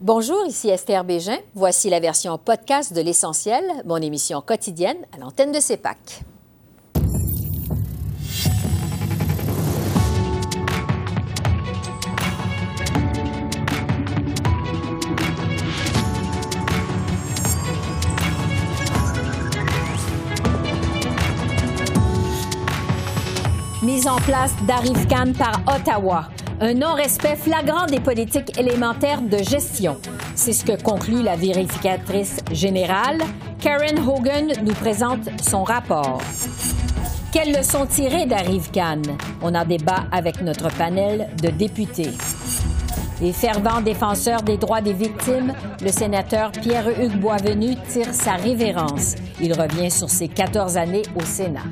Bonjour, 0.00 0.46
ici 0.46 0.68
Esther 0.68 1.02
Bégin. 1.02 1.38
Voici 1.56 1.90
la 1.90 1.98
version 1.98 2.38
podcast 2.38 2.92
de 2.92 3.00
L'Essentiel, 3.00 3.64
mon 3.84 3.96
émission 3.96 4.40
quotidienne 4.40 4.98
à 5.12 5.18
l'antenne 5.18 5.50
de 5.50 5.58
CEPAC. 5.58 6.22
Mise 23.82 24.06
en 24.06 24.18
place 24.18 24.52
d'Arrive 24.64 25.08
par 25.36 25.60
Ottawa 25.66 26.28
un 26.60 26.74
non-respect 26.74 27.36
flagrant 27.36 27.86
des 27.86 28.00
politiques 28.00 28.58
élémentaires 28.58 29.22
de 29.22 29.38
gestion. 29.38 29.96
C'est 30.34 30.52
ce 30.52 30.64
que 30.64 30.80
conclut 30.80 31.22
la 31.22 31.36
vérificatrice 31.36 32.40
générale. 32.52 33.18
Karen 33.60 33.98
Hogan 33.98 34.52
nous 34.64 34.74
présente 34.74 35.28
son 35.40 35.62
rapport. 35.62 36.20
Quelles 37.32 37.52
leçons 37.52 37.86
tirer 37.86 38.26
d'Arrive 38.26 38.70
On 39.42 39.54
en 39.54 39.64
débat 39.64 40.04
avec 40.10 40.40
notre 40.40 40.68
panel 40.76 41.28
de 41.42 41.50
députés. 41.50 42.10
Les 43.20 43.32
fervents 43.32 43.80
défenseurs 43.80 44.42
des 44.42 44.56
droits 44.56 44.80
des 44.80 44.92
victimes, 44.92 45.52
le 45.82 45.90
sénateur 45.90 46.52
Pierre-Hugues 46.52 47.18
Boisvenu 47.18 47.74
tire 47.88 48.12
sa 48.12 48.34
révérence. 48.34 49.16
Il 49.40 49.52
revient 49.52 49.90
sur 49.90 50.08
ses 50.08 50.28
14 50.28 50.76
années 50.76 51.02
au 51.16 51.24
Sénat. 51.24 51.64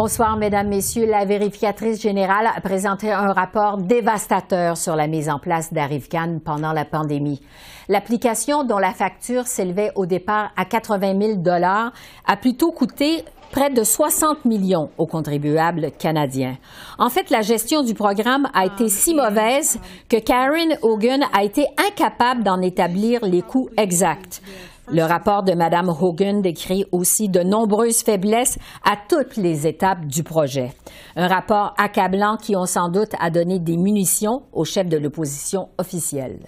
Bonsoir, 0.00 0.36
Mesdames, 0.36 0.68
Messieurs. 0.68 1.06
La 1.06 1.24
vérificatrice 1.24 2.00
générale 2.00 2.48
a 2.54 2.60
présenté 2.60 3.10
un 3.10 3.32
rapport 3.32 3.78
dévastateur 3.78 4.76
sur 4.76 4.94
la 4.94 5.08
mise 5.08 5.28
en 5.28 5.40
place 5.40 5.72
d'Arrivecan 5.72 6.38
pendant 6.44 6.72
la 6.72 6.84
pandémie. 6.84 7.40
L'application 7.88 8.62
dont 8.62 8.78
la 8.78 8.92
facture 8.92 9.48
s'élevait 9.48 9.90
au 9.96 10.06
départ 10.06 10.52
à 10.56 10.66
80 10.66 11.20
000 11.20 11.34
dollars 11.38 11.90
a 12.28 12.36
plutôt 12.36 12.70
coûté 12.70 13.24
près 13.50 13.70
de 13.70 13.82
60 13.82 14.44
millions 14.44 14.90
aux 14.98 15.06
contribuables 15.06 15.90
canadiens. 15.98 16.58
En 17.00 17.08
fait, 17.08 17.28
la 17.30 17.40
gestion 17.40 17.82
du 17.82 17.94
programme 17.94 18.46
a 18.54 18.66
été 18.66 18.88
si 18.88 19.16
mauvaise 19.16 19.80
que 20.08 20.20
Karen 20.20 20.78
Hogan 20.80 21.24
a 21.36 21.42
été 21.42 21.66
incapable 21.76 22.44
d'en 22.44 22.60
établir 22.60 23.24
les 23.24 23.42
coûts 23.42 23.68
exacts. 23.76 24.42
Le 24.90 25.02
rapport 25.02 25.42
de 25.42 25.52
Mme 25.52 25.90
Hogan 25.90 26.40
décrit 26.40 26.86
aussi 26.92 27.28
de 27.28 27.40
nombreuses 27.40 28.02
faiblesses 28.02 28.58
à 28.84 28.96
toutes 28.96 29.36
les 29.36 29.66
étapes 29.66 30.06
du 30.06 30.22
projet. 30.22 30.72
Un 31.14 31.28
rapport 31.28 31.74
accablant 31.76 32.38
qui, 32.38 32.56
on 32.56 32.64
sans 32.64 32.88
doute, 32.88 33.12
a 33.20 33.28
donné 33.28 33.58
des 33.58 33.76
munitions 33.76 34.44
au 34.52 34.64
chef 34.64 34.86
de 34.88 34.96
l'opposition 34.96 35.68
officielle. 35.76 36.38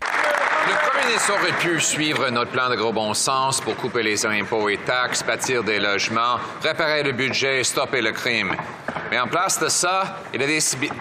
Le 0.00 0.90
premier 0.90 1.06
ministre 1.06 1.32
aurait 1.32 1.58
pu 1.58 1.80
suivre 1.80 2.28
notre 2.30 2.50
plan 2.50 2.68
de 2.68 2.74
gros 2.74 2.92
bon 2.92 3.14
sens 3.14 3.60
pour 3.60 3.76
couper 3.76 4.02
les 4.02 4.26
impôts 4.26 4.68
et 4.68 4.78
taxes, 4.78 5.24
bâtir 5.24 5.62
des 5.62 5.78
logements, 5.78 6.38
préparer 6.60 7.04
le 7.04 7.12
budget 7.12 7.60
et 7.60 7.64
stopper 7.64 8.02
le 8.02 8.10
crime. 8.10 8.52
Mais 9.12 9.20
en 9.20 9.28
place 9.28 9.60
de 9.60 9.68
ça, 9.68 10.16
il 10.34 10.42
a 10.42 10.46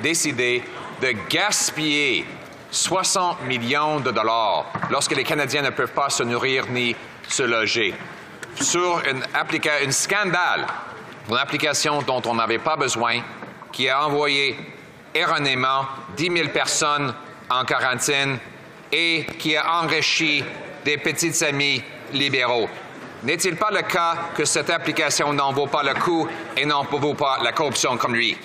décidé 0.04 0.64
de 1.02 1.14
gaspiller 1.30 2.26
60 2.72 3.44
millions 3.44 4.00
de 4.00 4.12
dollars 4.12 4.66
lorsque 4.90 5.16
les 5.16 5.24
Canadiens 5.24 5.62
ne 5.62 5.70
peuvent 5.70 5.94
pas 5.94 6.10
se 6.10 6.24
nourrir 6.24 6.66
ni 6.70 6.96
se 7.28 7.44
loger. 7.44 7.94
Sur 8.60 9.02
une, 9.10 9.24
un 9.34 9.92
scandale, 9.92 10.66
une 11.30 11.38
application 11.38 12.02
dont 12.02 12.22
on 12.26 12.36
n'avait 12.36 12.60
pas 12.60 12.76
besoin, 12.76 13.22
qui 13.72 13.90
a 13.90 14.06
envoyé 14.06 14.58
erronément 15.14 15.86
10 16.16 16.32
000 16.32 16.50
personnes 16.50 17.14
en 17.50 17.66
quarantaine 17.66 18.38
et 18.92 19.26
qui 19.40 19.56
a 19.56 19.82
enrichi 19.82 20.44
des 20.84 20.98
petites 20.98 21.42
amies 21.44 21.84
libéraux. 22.14 22.70
N'est-il 23.24 23.56
pas 23.56 23.72
le 23.72 23.82
cas 23.82 24.16
que 24.36 24.46
cette 24.46 24.70
application 24.70 25.34
n'en 25.34 25.52
vaut 25.52 25.68
pas 25.68 25.84
le 25.84 25.96
coup 25.96 26.28
et 26.56 26.66
n'en 26.66 26.84
vaut 26.84 27.16
pas 27.16 27.40
la 27.42 27.52
corruption 27.52 27.98
comme 27.98 28.14
lui? 28.14 28.38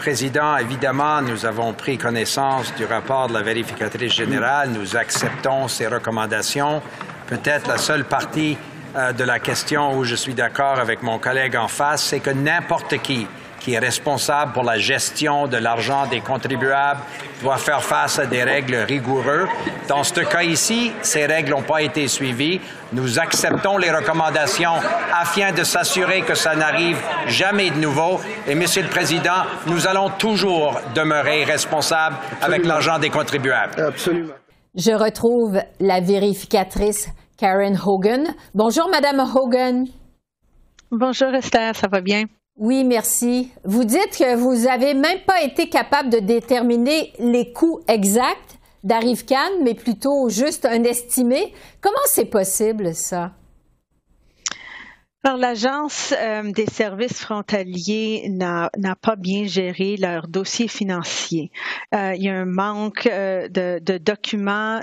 Président, 0.00 0.56
évidemment, 0.56 1.20
nous 1.20 1.44
avons 1.44 1.74
pris 1.74 1.98
connaissance 1.98 2.74
du 2.74 2.86
rapport 2.86 3.28
de 3.28 3.34
la 3.34 3.42
vérificatrice 3.42 4.14
générale. 4.14 4.70
Nous 4.70 4.96
acceptons 4.96 5.68
ses 5.68 5.88
recommandations. 5.88 6.80
Peut-être 7.26 7.68
la 7.68 7.76
seule 7.76 8.06
partie 8.06 8.56
euh, 8.96 9.12
de 9.12 9.24
la 9.24 9.38
question 9.40 9.98
où 9.98 10.04
je 10.04 10.14
suis 10.14 10.32
d'accord 10.32 10.78
avec 10.78 11.02
mon 11.02 11.18
collègue 11.18 11.54
en 11.54 11.68
face, 11.68 12.02
c'est 12.02 12.20
que 12.20 12.30
n'importe 12.30 12.96
qui 13.02 13.26
qui 13.60 13.74
est 13.74 13.78
responsable 13.78 14.52
pour 14.52 14.64
la 14.64 14.78
gestion 14.78 15.46
de 15.46 15.58
l'argent 15.58 16.06
des 16.06 16.20
contribuables 16.20 17.00
doit 17.42 17.58
faire 17.58 17.82
face 17.82 18.18
à 18.18 18.26
des 18.26 18.42
règles 18.42 18.74
rigoureuses. 18.74 19.48
Dans 19.88 20.02
ce 20.02 20.20
cas 20.20 20.42
ici, 20.42 20.92
ces 21.02 21.26
règles 21.26 21.50
n'ont 21.50 21.62
pas 21.62 21.82
été 21.82 22.08
suivies. 22.08 22.60
Nous 22.92 23.18
acceptons 23.18 23.76
les 23.76 23.90
recommandations 23.90 24.74
afin 25.14 25.52
de 25.52 25.62
s'assurer 25.62 26.22
que 26.22 26.34
ça 26.34 26.56
n'arrive 26.56 26.98
jamais 27.26 27.70
de 27.70 27.76
nouveau. 27.76 28.20
Et, 28.48 28.54
Monsieur 28.54 28.82
le 28.82 28.88
Président, 28.88 29.44
nous 29.66 29.86
allons 29.86 30.10
toujours 30.10 30.80
demeurer 30.94 31.44
responsables 31.44 32.16
avec 32.42 32.64
l'argent 32.66 32.98
des 32.98 33.10
contribuables. 33.10 33.80
Absolument. 33.80 34.34
Je 34.74 34.92
retrouve 34.92 35.60
la 35.80 36.00
vérificatrice 36.00 37.08
Karen 37.36 37.78
Hogan. 37.84 38.34
Bonjour, 38.54 38.88
Madame 38.90 39.20
Hogan. 39.20 39.86
Bonjour, 40.90 41.34
Esther, 41.34 41.74
ça 41.74 41.88
va 41.88 42.00
bien? 42.00 42.24
Oui, 42.60 42.84
merci. 42.84 43.50
Vous 43.64 43.84
dites 43.84 44.18
que 44.18 44.36
vous 44.36 44.66
n'avez 44.66 44.92
même 44.92 45.20
pas 45.26 45.42
été 45.42 45.70
capable 45.70 46.10
de 46.10 46.18
déterminer 46.18 47.14
les 47.18 47.54
coûts 47.54 47.80
exacts 47.88 48.58
d'Arrivecan, 48.84 49.62
mais 49.62 49.72
plutôt 49.72 50.28
juste 50.28 50.66
un 50.66 50.84
estimé. 50.84 51.54
Comment 51.80 51.96
c'est 52.04 52.26
possible, 52.26 52.94
ça? 52.94 53.32
Alors, 55.22 55.36
l'Agence 55.36 56.14
euh, 56.18 56.50
des 56.50 56.64
services 56.64 57.20
frontaliers 57.20 58.26
n'a 58.30 58.70
pas 59.02 59.16
bien 59.16 59.44
géré 59.44 59.96
leur 59.98 60.28
dossier 60.28 60.66
financier. 60.66 61.50
Euh, 61.94 62.14
il 62.14 62.22
y 62.22 62.28
a 62.30 62.34
un 62.34 62.46
manque 62.46 63.06
euh, 63.06 63.46
de, 63.48 63.98
documents 63.98 64.80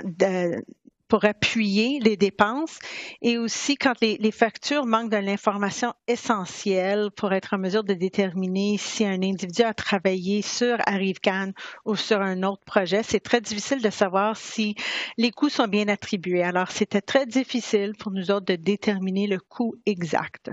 pour 1.08 1.24
appuyer 1.24 1.98
les 2.00 2.16
dépenses 2.16 2.78
et 3.22 3.38
aussi 3.38 3.76
quand 3.76 3.94
les, 4.00 4.30
factures 4.30 4.84
manquent 4.84 5.10
de 5.10 5.16
l'information 5.16 5.94
essentielle 6.06 7.10
pour 7.16 7.32
être 7.32 7.54
en 7.54 7.58
mesure 7.58 7.82
de 7.82 7.94
déterminer 7.94 8.76
si 8.78 9.04
un 9.04 9.22
individu 9.22 9.62
a 9.62 9.74
travaillé 9.74 10.42
sur 10.42 10.76
ArriveCan 10.86 11.52
ou 11.84 11.96
sur 11.96 12.20
un 12.20 12.42
autre 12.42 12.62
projet, 12.64 13.02
c'est 13.02 13.20
très 13.20 13.40
difficile 13.40 13.82
de 13.82 13.90
savoir 13.90 14.36
si 14.36 14.74
les 15.16 15.30
coûts 15.30 15.48
sont 15.48 15.66
bien 15.66 15.88
attribués. 15.88 16.42
Alors, 16.42 16.70
c'était 16.70 17.00
très 17.00 17.26
difficile 17.26 17.94
pour 17.98 18.12
nous 18.12 18.30
autres 18.30 18.46
de 18.46 18.56
déterminer 18.56 19.26
le 19.26 19.38
coût 19.38 19.74
exact. 19.86 20.50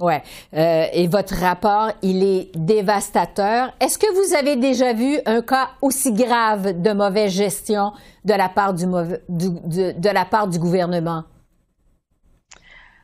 Ouais. 0.00 0.22
Euh, 0.54 0.86
et 0.92 1.06
votre 1.06 1.34
rapport, 1.34 1.90
il 2.02 2.24
est 2.24 2.50
dévastateur. 2.56 3.72
Est-ce 3.80 3.98
que 3.98 4.06
vous 4.14 4.34
avez 4.34 4.56
déjà 4.56 4.92
vu 4.92 5.18
un 5.26 5.42
cas 5.42 5.68
aussi 5.82 6.12
grave 6.12 6.80
de 6.80 6.92
mauvaise 6.92 7.32
gestion 7.32 7.92
de 8.24 8.34
la 8.34 8.48
part 8.48 8.74
du, 8.74 8.86
de 8.86 10.08
la 10.08 10.24
part 10.24 10.48
du 10.48 10.58
gouvernement? 10.58 11.24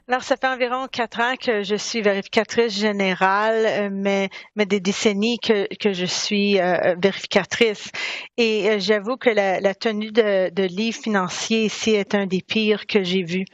Alors, 0.09 0.23
ça 0.23 0.37
fait 0.37 0.47
environ 0.47 0.87
quatre 0.87 1.19
ans 1.19 1.35
que 1.35 1.65
je 1.65 1.75
suis 1.75 2.01
vérificatrice 2.01 2.73
générale, 2.73 3.67
euh, 3.67 3.89
mais, 3.91 4.31
mais 4.55 4.65
des 4.65 4.79
décennies 4.79 5.41
que, 5.41 5.67
que 5.81 5.93
je 5.93 6.05
suis 6.07 6.61
euh, 6.61 6.95
vérificatrice. 6.97 7.91
Et 8.37 8.71
euh, 8.71 8.77
j'avoue 8.79 9.17
que 9.17 9.31
la, 9.31 9.59
la 9.59 9.75
tenue 9.75 10.13
de, 10.13 10.51
de, 10.51 10.63
livres 10.63 11.03
financiers 11.03 11.65
ici 11.65 11.91
est 11.91 12.15
un 12.15 12.27
des 12.27 12.41
pires 12.41 12.87
que 12.87 13.03
j'ai 13.03 13.25
vus. 13.25 13.47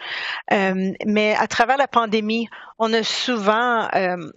mais 1.07 1.35
à 1.39 1.47
travers 1.47 1.79
la 1.79 1.89
pandémie, 1.89 2.49
on 2.79 2.93
a 2.93 3.03
souvent 3.03 3.89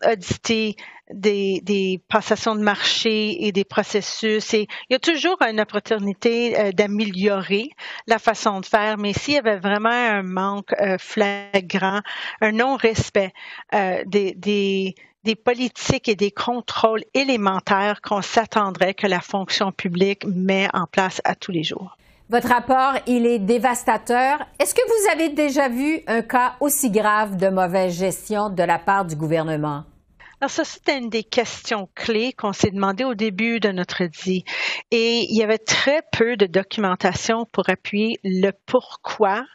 audité 0.09 0.77
des, 1.11 1.61
des, 1.63 2.01
passations 2.09 2.55
de 2.55 2.61
marché 2.61 3.45
et 3.45 3.51
des 3.51 3.63
processus. 3.63 4.53
Et 4.53 4.67
il 4.89 4.93
y 4.93 4.95
a 4.95 4.99
toujours 4.99 5.37
une 5.41 5.59
opportunité 5.59 6.59
euh, 6.59 6.71
d'améliorer 6.71 7.69
la 8.07 8.19
façon 8.19 8.59
de 8.59 8.65
faire, 8.65 8.97
mais 8.97 9.13
s'il 9.13 9.35
y 9.35 9.37
avait 9.37 9.57
vraiment 9.57 9.89
un 9.89 10.23
manque 10.23 10.73
euh, 10.81 10.97
flagrant, 10.97 12.01
un 12.41 12.51
non-respect 12.51 13.33
euh, 13.73 14.03
des, 14.05 14.33
des, 14.33 14.95
des 15.23 15.35
politiques 15.35 16.07
et 16.09 16.15
des 16.15 16.31
contrôles 16.31 17.03
élémentaires 17.13 18.01
qu'on 18.01 18.21
s'attendrait 18.21 18.93
que 18.93 19.07
la 19.07 19.21
fonction 19.21 19.71
publique 19.71 20.25
met 20.25 20.67
en 20.73 20.85
place 20.85 21.21
à 21.23 21.35
tous 21.35 21.51
les 21.51 21.63
jours. 21.63 21.97
Votre 22.27 22.47
rapport, 22.47 22.93
il 23.05 23.27
est 23.27 23.37
dévastateur. 23.37 24.39
Est-ce 24.57 24.73
que 24.73 24.81
vous 24.81 25.11
avez 25.11 25.29
déjà 25.29 25.69
vu 25.69 26.01
un 26.07 26.23
cas 26.23 26.55
aussi 26.59 26.89
grave 26.89 27.37
de 27.37 27.49
mauvaise 27.49 27.95
gestion 27.95 28.49
de 28.49 28.63
la 28.63 28.79
part 28.79 29.05
du 29.05 29.15
gouvernement? 29.15 29.83
Alors 30.41 30.51
ça, 30.51 30.65
c'était 30.65 30.97
une 30.97 31.09
des 31.09 31.23
questions 31.23 31.87
clés 31.95 32.33
qu'on 32.33 32.53
s'est 32.53 32.71
demandé 32.71 33.03
au 33.03 33.15
début 33.15 33.59
de 33.59 33.71
notre 33.71 34.03
dit. 34.05 34.43
Et 34.91 35.21
il 35.29 35.37
y 35.37 35.43
avait 35.43 35.57
très 35.57 36.01
peu 36.11 36.35
de 36.35 36.45
documentation 36.45 37.45
pour 37.51 37.69
appuyer 37.69 38.19
le 38.23 38.51
pourquoi 38.65 39.45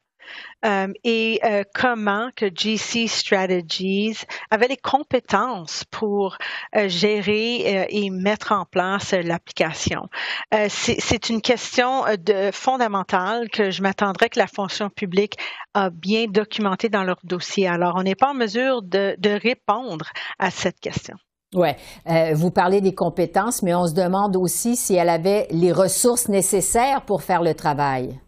euh, 0.64 0.88
et 1.04 1.40
euh, 1.44 1.64
comment 1.74 2.28
que 2.36 2.46
GC 2.54 3.06
Strategies 3.06 4.18
avait 4.50 4.68
les 4.68 4.76
compétences 4.76 5.84
pour 5.90 6.36
euh, 6.76 6.88
gérer 6.88 7.86
et 7.88 8.10
mettre 8.10 8.52
en 8.52 8.64
place 8.64 9.12
l'application. 9.12 10.08
C'est 10.68 11.28
une 11.28 11.40
question 11.40 12.04
de, 12.18 12.50
fondamentale 12.52 13.48
que 13.50 13.70
je 13.70 13.82
m'attendrais 13.82 14.28
que 14.28 14.38
la 14.38 14.46
fonction 14.46 14.90
publique 14.90 15.36
a 15.74 15.90
bien 15.90 16.26
documenté 16.26 16.88
dans 16.88 17.04
leur 17.04 17.18
dossier. 17.24 17.66
Alors, 17.66 17.94
on 17.96 18.02
n'est 18.02 18.14
pas 18.14 18.30
en 18.30 18.34
mesure 18.34 18.82
de 18.82 19.40
répondre 19.42 20.06
à 20.38 20.50
cette 20.50 20.80
question. 20.80 21.16
Oui, 21.54 21.70
vous 22.34 22.50
parlez 22.50 22.80
des 22.80 22.94
compétences, 22.94 23.62
mais 23.62 23.74
on 23.74 23.86
se 23.86 23.94
demande 23.94 24.36
aussi 24.36 24.76
si 24.76 24.94
elle 24.94 25.08
avait 25.08 25.46
les 25.50 25.72
ressources 25.72 26.28
nécessaires 26.28 27.02
pour 27.02 27.22
faire 27.22 27.42
le 27.42 27.54
travail. 27.54 28.20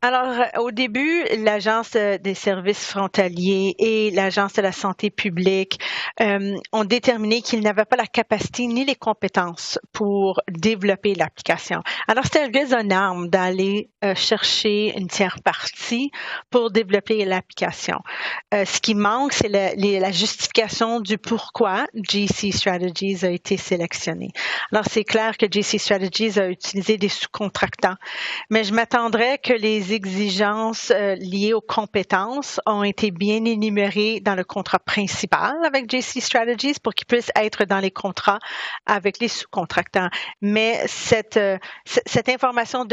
Alors, 0.00 0.28
euh, 0.28 0.60
au 0.60 0.70
début, 0.70 1.24
l'Agence 1.38 1.92
des 1.92 2.34
services 2.34 2.84
frontaliers 2.84 3.74
et 3.78 4.10
l'Agence 4.12 4.52
de 4.52 4.62
la 4.62 4.70
santé 4.70 5.10
publique 5.10 5.80
euh, 6.20 6.56
ont 6.72 6.84
déterminé 6.84 7.42
qu'ils 7.42 7.62
n'avaient 7.62 7.84
pas 7.84 7.96
la 7.96 8.06
capacité 8.06 8.66
ni 8.66 8.84
les 8.84 8.94
compétences 8.94 9.78
pour 9.92 10.40
développer 10.48 11.14
l'application. 11.14 11.82
Alors, 12.06 12.24
c'était 12.24 12.46
raisonnable 12.46 13.28
d'aller 13.28 13.90
euh, 14.04 14.14
chercher 14.14 14.96
une 14.96 15.08
tiers 15.08 15.38
partie 15.44 16.12
pour 16.50 16.70
développer 16.70 17.24
l'application. 17.24 17.98
Euh, 18.54 18.64
ce 18.64 18.80
qui 18.80 18.94
manque, 18.94 19.32
c'est 19.32 19.48
la, 19.48 19.74
la, 19.74 20.12
justification 20.12 21.00
du 21.00 21.18
pourquoi 21.18 21.86
GC 21.94 22.52
Strategies 22.52 23.24
a 23.24 23.30
été 23.30 23.56
sélectionné. 23.56 24.30
Alors, 24.72 24.84
c'est 24.88 25.04
clair 25.04 25.36
que 25.36 25.46
GC 25.50 25.78
Strategies 25.78 26.38
a 26.38 26.48
utilisé 26.48 26.98
des 26.98 27.08
sous-contractants, 27.08 27.96
mais 28.50 28.62
je 28.62 28.72
m'attendrais 28.72 29.38
que 29.38 29.52
les 29.52 29.87
exigences 29.92 30.90
euh, 30.90 31.14
liées 31.16 31.52
aux 31.52 31.60
compétences 31.60 32.60
ont 32.66 32.82
été 32.82 33.10
bien 33.10 33.44
énumérées 33.44 34.20
dans 34.20 34.34
le 34.34 34.44
contrat 34.44 34.78
principal 34.78 35.54
avec 35.64 35.90
JC 35.90 36.20
Strategies 36.20 36.74
pour 36.82 36.94
qu'ils 36.94 37.06
puissent 37.06 37.32
être 37.36 37.64
dans 37.64 37.78
les 37.78 37.90
contrats 37.90 38.38
avec 38.86 39.18
les 39.20 39.28
sous-contractants. 39.28 40.08
Mais 40.40 40.82
cette, 40.86 41.36
euh, 41.36 41.58
information 42.28 42.86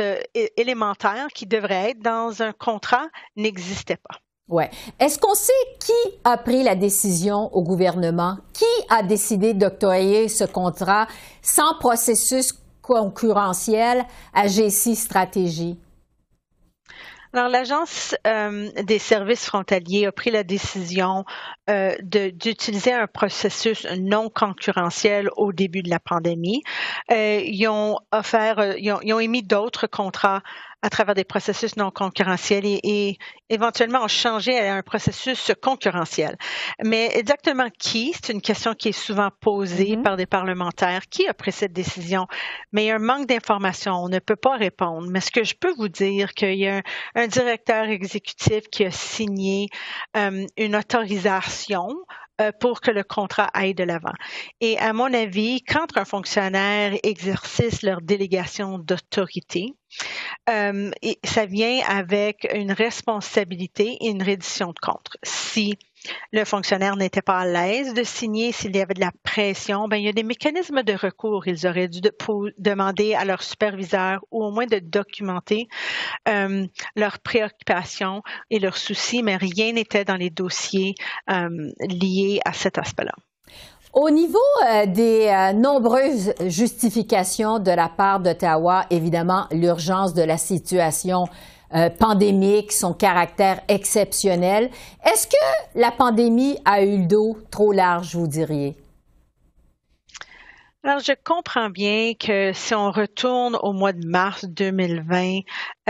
élémentaire 0.56 1.28
qui 1.34 1.46
devrait 1.46 1.92
être 1.92 2.00
dans 2.00 2.42
un 2.42 2.52
contrat 2.54 3.08
n'existait 3.36 3.98
pas. 3.98 4.20
Ouais. 4.48 4.70
Est-ce 5.00 5.18
qu'on 5.18 5.34
sait 5.34 5.52
qui 5.80 6.20
a 6.24 6.38
pris 6.38 6.62
la 6.62 6.76
décision 6.76 7.54
au 7.56 7.64
gouvernement? 7.64 8.38
Qui 8.54 8.66
a 8.90 9.02
décidé 9.02 9.54
d'octroyer 9.54 10.30
ce 10.30 10.44
contrat 10.44 11.08
sans 11.42 11.74
processus 11.80 12.54
concurrentiel 12.82 14.06
à 14.34 14.48
GC 14.48 14.94
Stratégie? 14.94 15.80
Alors, 17.36 17.50
l'Agence 17.50 18.16
euh, 18.26 18.70
des 18.84 18.98
services 18.98 19.46
frontaliers 19.46 20.06
a 20.06 20.14
pris 20.14 20.32
la 20.32 20.46
décision 20.46 21.26
euh, 21.70 21.94
d'utiliser 22.02 22.94
un 22.94 23.08
processus 23.08 23.86
non 24.00 24.30
concurrentiel 24.30 25.28
au 25.36 25.52
début 25.52 25.84
de 25.84 25.90
la 25.90 26.00
pandémie. 26.00 26.62
Euh, 27.12 27.42
ils 27.44 27.68
ont 27.68 27.98
offert, 28.14 28.78
ils 28.78 29.14
ont 29.14 29.20
émis 29.20 29.44
d'autres 29.44 29.86
contrats 29.86 30.44
à 30.86 30.90
travers 30.92 31.16
des 31.16 31.24
processus 31.24 31.78
non 31.78 31.90
concurrentiels 31.90 32.64
et, 32.66 33.18
éventuellement 33.50 34.04
ont 34.04 34.08
changé 34.08 34.58
à 34.60 34.76
un 34.76 34.84
processus 34.84 35.52
concurrentiel. 35.62 36.36
Mais 36.84 37.10
exactement 37.16 37.70
qui, 37.78 38.14
c'est 38.14 38.34
une 38.34 38.42
question 38.42 38.74
qui 38.76 38.90
est 38.90 39.00
souvent 39.08 39.30
posée 39.40 39.96
mm-hmm. 39.96 40.04
par 40.04 40.16
des 40.16 40.28
parlementaires. 40.28 41.02
Qui 41.10 41.28
a 41.28 41.34
pris 41.34 41.52
cette 41.52 41.74
décision? 41.74 42.28
Mais 42.72 42.84
il 42.84 42.88
y 42.88 42.92
a 42.92 42.96
un 42.96 43.00
manque 43.00 43.28
d'informations. 43.28 43.94
On 43.94 44.10
ne 44.10 44.20
peut 44.20 44.36
pas 44.36 44.58
répondre. 44.58 45.08
Mais 45.10 45.22
ce 45.22 45.32
que 45.32 45.44
je 45.44 45.56
peux 45.56 45.74
vous 45.76 45.90
dire, 45.90 46.34
qu'il 46.34 46.56
y 46.56 46.68
a 46.68 46.82
un, 47.16 47.28
directeur 47.28 47.86
exécutif 47.86 48.68
qui 48.72 48.86
a 48.86 48.92
signé 48.92 49.70
euh, 50.16 50.46
une 50.58 50.76
autorisation 50.76 51.90
pour 52.60 52.82
que 52.82 52.92
le 52.92 53.04
contrat 53.04 53.50
aille 53.54 53.74
de 53.74 53.84
l'avant. 53.84 54.14
Et 54.62 54.78
à 54.78 54.94
mon 54.94 55.14
avis, 55.14 55.62
quand 55.64 55.98
un 55.98 56.06
fonctionnaire 56.06 56.94
exerce 57.04 57.82
leur 57.82 58.02
délégation 58.02 58.78
d'autorité, 58.78 59.74
euh, 60.50 60.92
ça 61.24 61.46
vient 61.46 61.80
avec 61.88 62.48
une 62.54 62.72
responsabilité 62.72 63.98
et 64.02 64.10
une 64.10 64.24
reddition 64.24 64.68
de 64.68 64.80
compte. 64.82 65.18
Si 65.24 65.78
le 66.32 66.46
fonctionnaire 66.46 66.96
n'était 66.96 67.22
pas 67.22 67.40
à 67.40 67.46
l'aise 67.46 67.94
de 67.94 68.04
signer, 68.04 68.52
s'il 68.52 68.76
y 68.76 68.82
avait 68.82 68.94
de 68.94 69.00
la 69.00 69.12
pression, 69.24 69.88
ben, 69.88 69.98
il 69.98 70.06
y 70.06 70.10
a 70.10 70.14
des 70.14 70.24
mécanismes 70.24 70.84
de 70.84 70.94
recours. 70.94 71.48
Ils 71.48 71.68
auraient 71.68 71.88
dû 71.88 72.00
demander 72.58 73.14
à 73.14 73.26
leur 73.26 73.44
superviseur 73.44 74.20
ou 74.32 74.44
au 74.44 74.52
moins 74.52 74.66
de 74.66 74.80
documenter 74.80 75.68
euh, 76.28 76.66
leurs 76.96 77.20
préoccupations 77.20 78.22
et 78.50 78.60
leurs 78.60 78.78
soucis, 78.78 79.24
mais 79.24 79.36
rien 79.36 79.74
n'était 79.74 80.06
dans 80.06 80.16
les 80.16 80.30
dossiers 80.30 80.96
euh, 81.30 81.50
liés 81.80 82.40
à 82.46 82.54
cet 82.54 82.78
aspect-là. 82.78 83.14
Au 83.94 84.10
niveau 84.10 84.40
euh, 84.68 84.86
des 84.88 85.54
nombreuses 85.56 86.34
justifications 86.48 87.60
de 87.60 87.72
la 87.72 87.88
part 87.88 88.20
d'Ottawa, 88.20 88.86
évidemment, 88.90 89.48
l'urgence 89.52 90.14
de 90.14 90.22
la 90.22 90.38
situation 90.38 91.26
euh, 91.76 91.90
pandémique, 91.90 92.72
son 92.72 92.94
caractère 92.94 93.62
exceptionnel, 93.68 94.70
est-ce 95.06 95.28
que 95.28 95.80
la 95.80 95.92
pandémie 95.92 96.58
a 96.66 96.84
eu 96.84 97.00
le 97.00 97.08
dos 97.08 97.38
trop 97.52 97.72
large, 97.72 98.16
vous 98.16 98.28
diriez? 98.28 98.76
Alors, 100.84 101.00
je 101.00 101.14
comprends 101.24 101.72
bien 101.72 102.14
que 102.14 102.52
si 102.54 102.76
on 102.76 102.92
retourne 102.92 103.58
au 103.64 103.74
mois 103.74 103.92
de 103.92 104.06
mars 104.08 104.46
2020, 104.46 105.40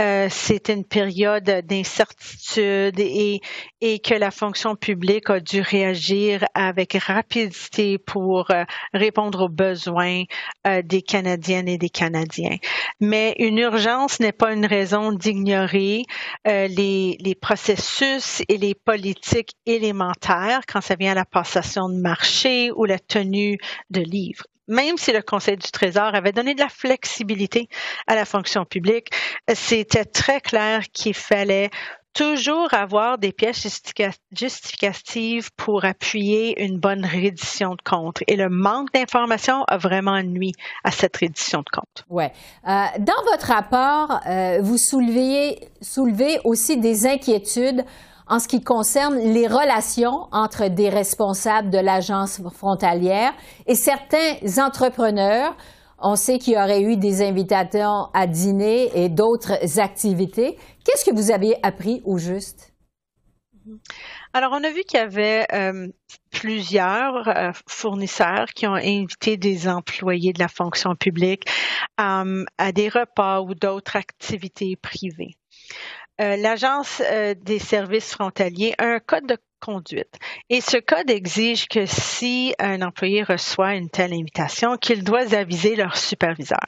euh, 0.00 0.28
c'était 0.30 0.74
une 0.74 0.84
période 0.84 1.44
d'incertitude 1.44 3.00
et, 3.00 3.40
et 3.80 3.98
que 3.98 4.14
la 4.14 4.30
fonction 4.30 4.76
publique 4.76 5.30
a 5.30 5.40
dû 5.40 5.60
réagir 5.60 6.44
avec 6.54 6.94
rapidité 6.94 7.98
pour 7.98 8.50
euh, 8.50 8.64
répondre 8.92 9.44
aux 9.44 9.48
besoins 9.48 10.24
euh, 10.66 10.82
des 10.82 11.02
Canadiennes 11.02 11.68
et 11.68 11.78
des 11.78 11.88
Canadiens. 11.88 12.56
Mais 13.00 13.34
une 13.38 13.58
urgence 13.58 14.20
n'est 14.20 14.32
pas 14.32 14.52
une 14.52 14.66
raison 14.66 15.12
d'ignorer 15.12 16.04
euh, 16.46 16.68
les, 16.68 17.16
les 17.20 17.34
processus 17.34 18.42
et 18.48 18.58
les 18.58 18.74
politiques 18.74 19.54
élémentaires 19.64 20.60
quand 20.68 20.80
ça 20.80 20.96
vient 20.96 21.12
à 21.12 21.14
la 21.14 21.24
passation 21.24 21.88
de 21.88 22.00
marché 22.00 22.70
ou 22.72 22.84
la 22.84 22.98
tenue 22.98 23.58
de 23.90 24.00
livres 24.00 24.44
même 24.68 24.96
si 24.96 25.12
le 25.12 25.22
Conseil 25.22 25.56
du 25.56 25.70
Trésor 25.70 26.14
avait 26.14 26.32
donné 26.32 26.54
de 26.54 26.60
la 26.60 26.68
flexibilité 26.68 27.68
à 28.06 28.14
la 28.14 28.24
fonction 28.24 28.64
publique, 28.64 29.08
c'était 29.88 30.04
très 30.04 30.40
clair 30.40 30.82
qu'il 30.92 31.14
fallait 31.14 31.70
toujours 32.12 32.72
avoir 32.72 33.18
des 33.18 33.30
pièces 33.30 33.68
justificatives 34.32 35.50
pour 35.56 35.84
appuyer 35.84 36.64
une 36.64 36.78
bonne 36.78 37.04
reddition 37.04 37.74
de 37.74 37.82
compte. 37.82 38.22
Et 38.26 38.36
le 38.36 38.48
manque 38.48 38.90
d'informations 38.94 39.64
a 39.68 39.76
vraiment 39.76 40.20
nuit 40.22 40.54
à 40.82 40.90
cette 40.90 41.16
reddition 41.16 41.58
de 41.58 41.68
compte. 41.70 42.04
Ouais. 42.08 42.32
Euh, 42.66 42.84
dans 43.00 43.30
votre 43.30 43.46
rapport, 43.48 44.20
euh, 44.26 44.60
vous 44.62 44.78
soulevez, 44.78 45.68
soulevez 45.82 46.40
aussi 46.44 46.78
des 46.78 47.06
inquiétudes 47.06 47.84
en 48.28 48.38
ce 48.38 48.48
qui 48.48 48.62
concerne 48.62 49.18
les 49.18 49.46
relations 49.46 50.26
entre 50.32 50.68
des 50.68 50.88
responsables 50.88 51.68
de 51.70 51.78
l'agence 51.78 52.40
frontalière 52.54 53.32
et 53.66 53.74
certains 53.74 54.36
entrepreneurs. 54.58 55.54
On 55.98 56.14
sait 56.14 56.38
qu'il 56.38 56.54
y 56.54 56.56
aurait 56.56 56.82
eu 56.82 56.96
des 56.96 57.22
invitations 57.22 58.08
à 58.12 58.26
dîner 58.26 58.90
et 58.94 59.08
d'autres 59.08 59.78
activités. 59.78 60.56
Qu'est-ce 60.84 61.04
que 61.04 61.14
vous 61.14 61.30
avez 61.30 61.56
appris 61.62 62.02
au 62.04 62.18
juste? 62.18 62.72
Alors, 64.32 64.52
on 64.52 64.62
a 64.62 64.70
vu 64.70 64.82
qu'il 64.82 65.00
y 65.00 65.02
avait 65.02 65.46
euh, 65.52 65.88
plusieurs 66.30 67.28
euh, 67.28 67.50
fournisseurs 67.66 68.46
qui 68.54 68.66
ont 68.66 68.74
invité 68.74 69.36
des 69.36 69.66
employés 69.66 70.32
de 70.32 70.38
la 70.38 70.48
fonction 70.48 70.94
publique 70.94 71.44
euh, 72.00 72.44
à 72.58 72.72
des 72.72 72.88
repas 72.88 73.40
ou 73.40 73.54
d'autres 73.54 73.96
activités 73.96 74.76
privées. 74.76 75.34
Euh, 76.20 76.36
l'Agence 76.36 77.02
euh, 77.04 77.34
des 77.34 77.58
services 77.58 78.12
frontaliers 78.12 78.74
a 78.78 78.86
un 78.86 79.00
code 79.00 79.26
de 79.26 79.36
conduite. 79.60 80.18
Et 80.48 80.60
ce 80.60 80.78
code 80.78 81.10
exige 81.10 81.66
que 81.68 81.86
si 81.86 82.54
un 82.58 82.82
employé 82.82 83.22
reçoit 83.22 83.74
une 83.74 83.90
telle 83.90 84.12
invitation, 84.12 84.76
qu'il 84.76 85.04
doit 85.04 85.34
aviser 85.34 85.76
leur 85.76 85.96
superviseur. 85.96 86.64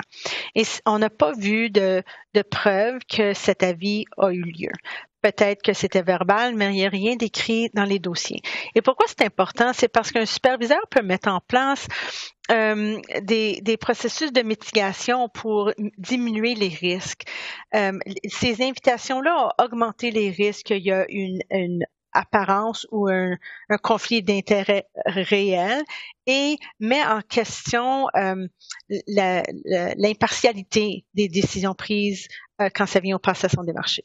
Et 0.55 0.65
on 0.85 0.99
n'a 0.99 1.11
pas 1.11 1.33
vu 1.33 1.71
de, 1.71 2.03
de 2.35 2.43
preuve 2.43 2.99
que 3.09 3.33
cet 3.35 3.63
avis 3.63 4.05
a 4.19 4.33
eu 4.33 4.43
lieu. 4.43 4.73
Peut-être 5.23 5.63
que 5.63 5.73
c'était 5.73 6.03
verbal, 6.03 6.55
mais 6.55 6.67
il 6.67 6.73
n'y 6.73 6.87
a 6.87 6.89
rien 6.89 7.17
d'écrit 7.17 7.71
dans 7.75 7.85
les 7.85 7.99
dossiers. 7.99 8.41
Et 8.75 8.83
pourquoi 8.83 9.07
c'est 9.09 9.25
important? 9.25 9.73
C'est 9.73 9.89
parce 9.89 10.13
qu'un 10.13 10.27
superviseur 10.27 10.81
peut 10.91 11.03
mettre 11.03 11.29
en 11.29 11.41
place 11.41 11.87
euh, 12.51 13.01
des, 13.23 13.61
des, 13.61 13.77
processus 13.77 14.33
de 14.33 14.43
mitigation 14.43 15.29
pour 15.29 15.73
diminuer 15.99 16.55
les 16.55 16.69
risques. 16.69 17.25
Euh, 17.75 17.93
ces 18.29 18.63
invitations-là 18.63 19.49
ont 19.49 19.65
augmenté 19.65 20.11
les 20.11 20.31
risques. 20.31 20.71
Il 20.71 20.85
y 20.85 20.93
a 20.93 21.05
une, 21.09 21.41
une 21.51 21.85
apparence 22.13 22.87
ou 22.91 23.09
un, 23.09 23.37
un 23.69 23.79
conflit 23.79 24.23
d'intérêt 24.23 24.87
réel 25.07 25.83
et 26.27 26.57
met 26.81 27.05
en 27.05 27.21
question 27.23 28.07
euh, 28.17 28.47
l'impartialité 29.07 31.05
des 31.15 31.29
décisions 31.29 31.75
prises 31.75 32.29
euh, 32.61 32.69
quand 32.75 32.87
ça 32.87 33.01
vient 33.01 33.17
aux 33.17 33.21
passations 33.21 33.63
des 33.63 33.73
marchés. 33.73 34.05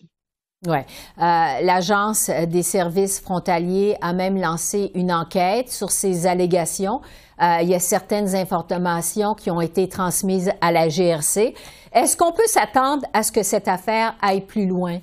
Oui. 0.65 0.77
Euh, 0.77 1.21
L'Agence 1.61 2.29
des 2.47 2.63
services 2.63 3.19
frontaliers 3.19 3.97
a 4.01 4.13
même 4.13 4.39
lancé 4.39 4.91
une 4.95 5.11
enquête 5.11 5.71
sur 5.71 5.91
ces 5.91 6.25
allégations. 6.25 7.01
Euh, 7.41 7.57
il 7.61 7.69
y 7.69 7.75
a 7.75 7.79
certaines 7.79 8.35
informations 8.35 9.33
qui 9.33 9.51
ont 9.51 9.61
été 9.61 9.89
transmises 9.89 10.51
à 10.61 10.71
la 10.71 10.87
GRC. 10.87 11.53
Est-ce 11.91 12.15
qu'on 12.15 12.31
peut 12.31 12.47
s'attendre 12.47 13.05
à 13.13 13.23
ce 13.23 13.31
que 13.31 13.43
cette 13.43 13.67
affaire 13.67 14.15
aille 14.21 14.41
plus 14.41 14.65
loin? 14.65 14.99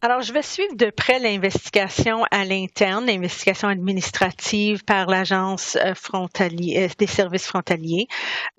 Alors, 0.00 0.20
je 0.20 0.32
vais 0.32 0.42
suivre 0.42 0.76
de 0.76 0.90
près 0.90 1.18
l'investigation 1.18 2.22
à 2.30 2.44
l'interne, 2.44 3.06
l'investigation 3.06 3.66
administrative 3.66 4.84
par 4.84 5.06
l'agence 5.06 5.76
euh, 5.76 5.92
euh, 6.14 6.88
des 6.98 7.06
services 7.08 7.46
frontaliers 7.46 8.06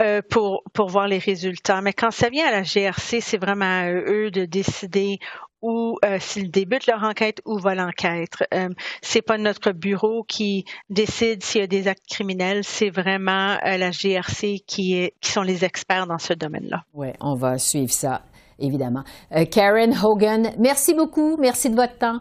euh, 0.02 0.22
pour 0.30 0.64
pour 0.74 0.90
voir 0.90 1.08
les 1.08 1.18
résultats. 1.18 1.82
Mais 1.82 1.94
quand 1.94 2.12
ça 2.12 2.30
vient 2.30 2.46
à 2.46 2.52
la 2.52 2.64
GRC, 2.64 3.22
c'est 3.22 3.38
vraiment 3.38 3.84
à 3.84 3.90
eux 3.90 4.32
de 4.32 4.44
décider 4.44 5.20
où 5.62 5.98
s'ils 6.20 6.52
débutent 6.52 6.88
leur 6.88 7.04
enquête 7.04 7.42
ou 7.46 7.58
va 7.58 7.74
l'enquête. 7.76 8.44
Euh, 8.54 8.70
c'est 9.02 9.22
pas 9.22 9.38
notre 9.38 9.72
bureau 9.72 10.24
qui 10.24 10.66
décide 10.90 11.44
s'il 11.44 11.62
y 11.62 11.64
a 11.64 11.68
des 11.68 11.88
actes 11.88 12.08
criminels, 12.10 12.64
c'est 12.64 12.90
vraiment 12.90 13.58
la 13.64 13.92
GRC 13.92 14.60
qui 14.68 14.96
est 14.96 15.14
qui 15.22 15.32
sont 15.32 15.42
les 15.42 15.64
experts 15.64 16.08
dans 16.08 16.18
ce 16.18 16.34
domaine-là. 16.34 16.84
Oui, 16.94 17.10
on 17.22 17.36
va 17.36 17.58
suivre 17.58 17.92
ça 17.92 18.24
évidemment. 18.60 19.04
Euh, 19.36 19.46
Karen 19.46 19.94
Hogan, 20.04 20.52
merci 20.58 20.94
beaucoup. 20.94 21.38
Merci 21.38 21.70
de 21.70 21.76
votre 21.76 21.98
temps. 21.98 22.20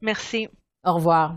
Merci. 0.00 0.48
Au 0.84 0.94
revoir. 0.94 1.34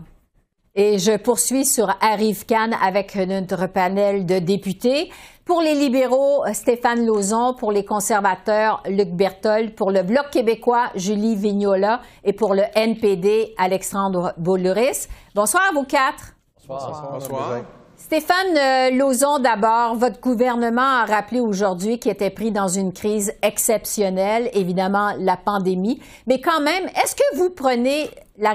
Et 0.74 0.98
je 0.98 1.16
poursuis 1.18 1.66
sur 1.66 1.88
Arrive 2.00 2.46
Khan 2.46 2.70
avec 2.82 3.14
notre 3.16 3.66
panel 3.66 4.24
de 4.24 4.38
députés. 4.38 5.10
Pour 5.44 5.60
les 5.60 5.74
libéraux, 5.74 6.44
Stéphane 6.54 7.04
Lauzon. 7.04 7.54
Pour 7.58 7.72
les 7.72 7.84
conservateurs, 7.84 8.82
Luc 8.86 9.10
Berthold. 9.10 9.74
Pour 9.74 9.90
le 9.90 10.02
Bloc 10.02 10.30
québécois, 10.30 10.90
Julie 10.94 11.36
Vignola. 11.36 12.00
Et 12.24 12.32
pour 12.32 12.54
le 12.54 12.62
NPD, 12.74 13.54
Alexandre 13.58 14.32
Boluris. 14.38 15.08
Bonsoir 15.34 15.64
à 15.68 15.74
vous 15.74 15.84
quatre. 15.84 16.34
Bonsoir. 16.66 17.10
Bonsoir. 17.12 17.81
Stéphane 18.12 18.58
euh, 18.58 18.90
Lauzon, 18.90 19.38
d'abord, 19.38 19.96
votre 19.96 20.20
gouvernement 20.20 20.82
a 20.82 21.06
rappelé 21.06 21.40
aujourd'hui 21.40 21.98
qu'il 21.98 22.12
était 22.12 22.28
pris 22.28 22.50
dans 22.52 22.68
une 22.68 22.92
crise 22.92 23.32
exceptionnelle, 23.40 24.50
évidemment 24.52 25.14
la 25.18 25.38
pandémie, 25.38 25.98
mais 26.26 26.38
quand 26.38 26.60
même, 26.60 26.84
est-ce 26.88 27.16
que 27.16 27.38
vous 27.38 27.48
prenez 27.48 28.10
la, 28.36 28.52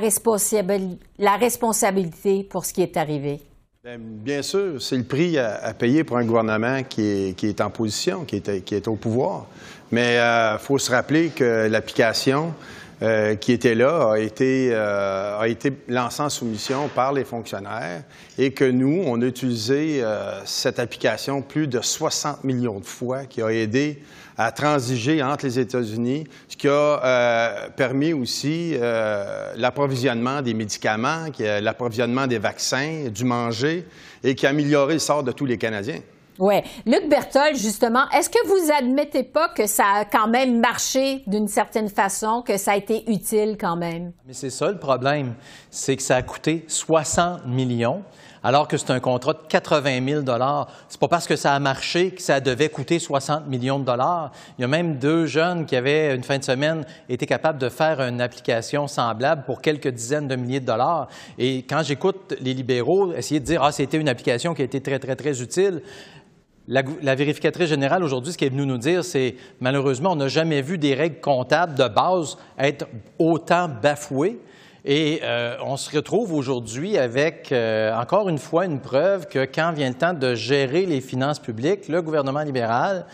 responsabilité 1.38 2.44
pour 2.44 2.66
ce 2.66 2.74
qui 2.74 2.84
est 2.84 2.98
arrivé? 2.98 3.42
Bien 3.98 4.44
sûr, 4.44 4.80
c'est 4.80 4.96
le 4.98 5.06
prix 5.06 5.40
à, 5.40 5.74
payer 5.74 6.04
pour 6.04 6.18
un 6.18 6.26
gouvernement 6.26 6.84
qui 6.84 7.34
est, 7.42 7.60
en 7.60 7.72
position, 7.72 8.26
qui 8.26 8.36
est, 8.36 8.88
au 8.88 8.94
pouvoir. 8.94 9.48
Mais 9.90 10.14
il 10.14 10.20
euh, 10.20 10.60
faut 10.60 10.78
se 10.78 10.92
rappeler 10.92 11.30
que 11.30 11.66
l'application 11.68 12.54
euh, 13.04 13.36
qui 13.36 13.52
était 13.52 13.76
là 13.76 14.14
a 14.14 14.18
été, 14.18 14.70
euh, 14.72 15.40
a 15.40 15.48
été 15.48 15.72
lancé 15.88 16.24
en 16.24 16.30
soumission 16.30 16.88
par 16.88 17.14
les 17.14 17.26
fonctionnaires 17.26 18.02
et 18.40 18.54
que 18.54 18.66
nous, 18.66 19.04
on 19.06 19.22
a 19.22 19.26
utilisé 19.26 20.00
euh, 20.02 20.44
cette 20.46 20.80
application 20.80 21.44
plus 21.44 21.68
de 21.68 21.80
60 21.80 22.44
millions 22.44 22.80
de 22.80 22.86
fois, 22.86 23.26
qui 23.26 23.44
a 23.44 23.50
aidé 23.50 24.02
à 24.36 24.52
transiger 24.52 25.22
entre 25.22 25.46
les 25.46 25.60
États-Unis, 25.60 26.24
ce 26.48 26.58
qui 26.58 26.68
a 26.68 27.70
permis 27.76 28.14
aussi 28.14 28.76
l'approvisionnement 29.56 30.44
des 30.44 30.54
médicaments, 30.54 31.26
l'approvisionnement 31.40 32.28
des 32.28 32.38
vaccins, 32.38 33.10
du 33.10 33.24
manger 33.24 33.88
et 34.24 34.36
qui 34.36 34.46
a 34.46 34.50
amélioré 34.50 34.94
le 34.94 35.00
sort 35.00 35.24
de 35.24 35.32
tous 35.32 35.46
les 35.46 35.58
Canadiens. 35.58 36.02
Oui. 36.40 36.56
Luc 36.86 37.10
Berthold, 37.10 37.56
justement, 37.56 38.10
est-ce 38.10 38.30
que 38.30 38.48
vous 38.48 38.72
admettez 38.72 39.24
pas 39.24 39.50
que 39.50 39.66
ça 39.66 39.86
a 39.96 40.06
quand 40.06 40.28
même 40.28 40.60
marché 40.60 41.24
d'une 41.28 41.48
certaine 41.48 41.90
façon, 41.90 42.42
que 42.42 42.58
ça 42.58 42.74
a 42.74 42.76
été 42.76 43.10
utile 43.12 43.58
quand 43.60 43.76
même? 43.76 44.12
Mais 44.26 44.34
c'est 44.34 44.50
ça 44.50 44.70
le 44.70 44.78
problème, 44.78 45.34
c'est 45.72 45.96
que 45.96 46.04
ça 46.04 46.16
a 46.18 46.22
coûté 46.22 46.66
60 46.68 47.46
millions 47.46 48.04
alors 48.44 48.68
que 48.68 48.78
c'est 48.78 48.92
un 48.92 49.00
contrat 49.02 49.34
de 49.34 49.40
80 49.50 50.24
000 50.24 50.24
C'est 50.88 51.00
pas 51.00 51.08
parce 51.08 51.28
que 51.28 51.36
ça 51.36 51.54
a 51.54 51.60
marché 51.60 52.12
que 52.12 52.22
ça 52.22 52.40
devait 52.40 52.70
coûter 52.70 53.00
60 53.00 53.48
millions 53.48 53.80
de 53.80 53.84
dollars. 53.84 54.32
Il 54.58 54.62
y 54.62 54.64
a 54.64 54.68
même 54.68 54.96
deux 54.96 55.26
jeunes 55.26 55.66
qui 55.66 55.76
avaient, 55.76 56.16
une 56.16 56.24
fin 56.24 56.38
de 56.38 56.44
semaine, 56.44 56.86
été 57.10 57.26
capables 57.26 57.60
de 57.60 57.70
faire 57.70 58.00
une 58.02 58.22
application 58.22 58.88
semblable 58.88 59.44
pour 59.46 59.62
quelques 59.62 59.90
dizaines 59.90 60.30
de 60.30 60.36
milliers 60.36 60.60
de 60.60 60.66
dollars. 60.66 61.08
Et 61.38 61.64
quand 61.64 61.82
j'écoute 61.84 62.36
les 62.40 62.54
libéraux 62.54 63.12
essayer 63.14 63.40
de 63.40 63.46
dire, 63.46 63.64
ah, 63.64 63.72
c'était 63.72 63.98
une 63.98 64.10
application 64.10 64.54
qui 64.54 64.62
a 64.62 64.66
été 64.66 64.82
très, 64.82 65.00
très, 65.00 65.16
très 65.16 65.42
utile, 65.42 65.82
la, 66.68 67.16
vérificatrice 67.16 67.70
générale 67.70 68.04
aujourd'hui, 68.04 68.34
ce 68.34 68.38
qu'elle 68.38 68.50
est 68.50 68.52
venue 68.52 68.66
nous 68.66 68.78
dire, 68.78 69.04
c'est 69.04 69.36
malheureusement, 69.60 70.12
on 70.12 70.16
n'a 70.16 70.28
jamais 70.28 70.62
vu 70.62 70.78
des 70.78 70.94
règles 70.94 71.22
comptables 71.22 71.76
de 71.76 71.88
base 71.88 72.38
être 72.58 72.88
autant 73.18 73.70
bafouées. 73.70 74.40
Et 74.84 75.22
euh, 75.24 75.56
on 75.66 75.76
se 75.76 75.94
retrouve 75.96 76.34
aujourd'hui 76.34 76.98
avec, 76.98 77.52
euh, 77.52 77.94
encore 77.94 78.30
une 78.30 78.38
fois, 78.38 78.66
une 78.66 78.80
preuve 78.80 79.28
que 79.28 79.46
quand 79.46 79.74
vient 79.74 79.90
le 79.90 79.96
temps 79.96 80.14
de 80.14 80.34
gérer 80.34 80.86
les 80.86 81.02
finances 81.02 81.40
publiques, 81.40 81.90
le 81.90 82.02
gouvernement 82.02 82.42
libéral, 82.42 83.06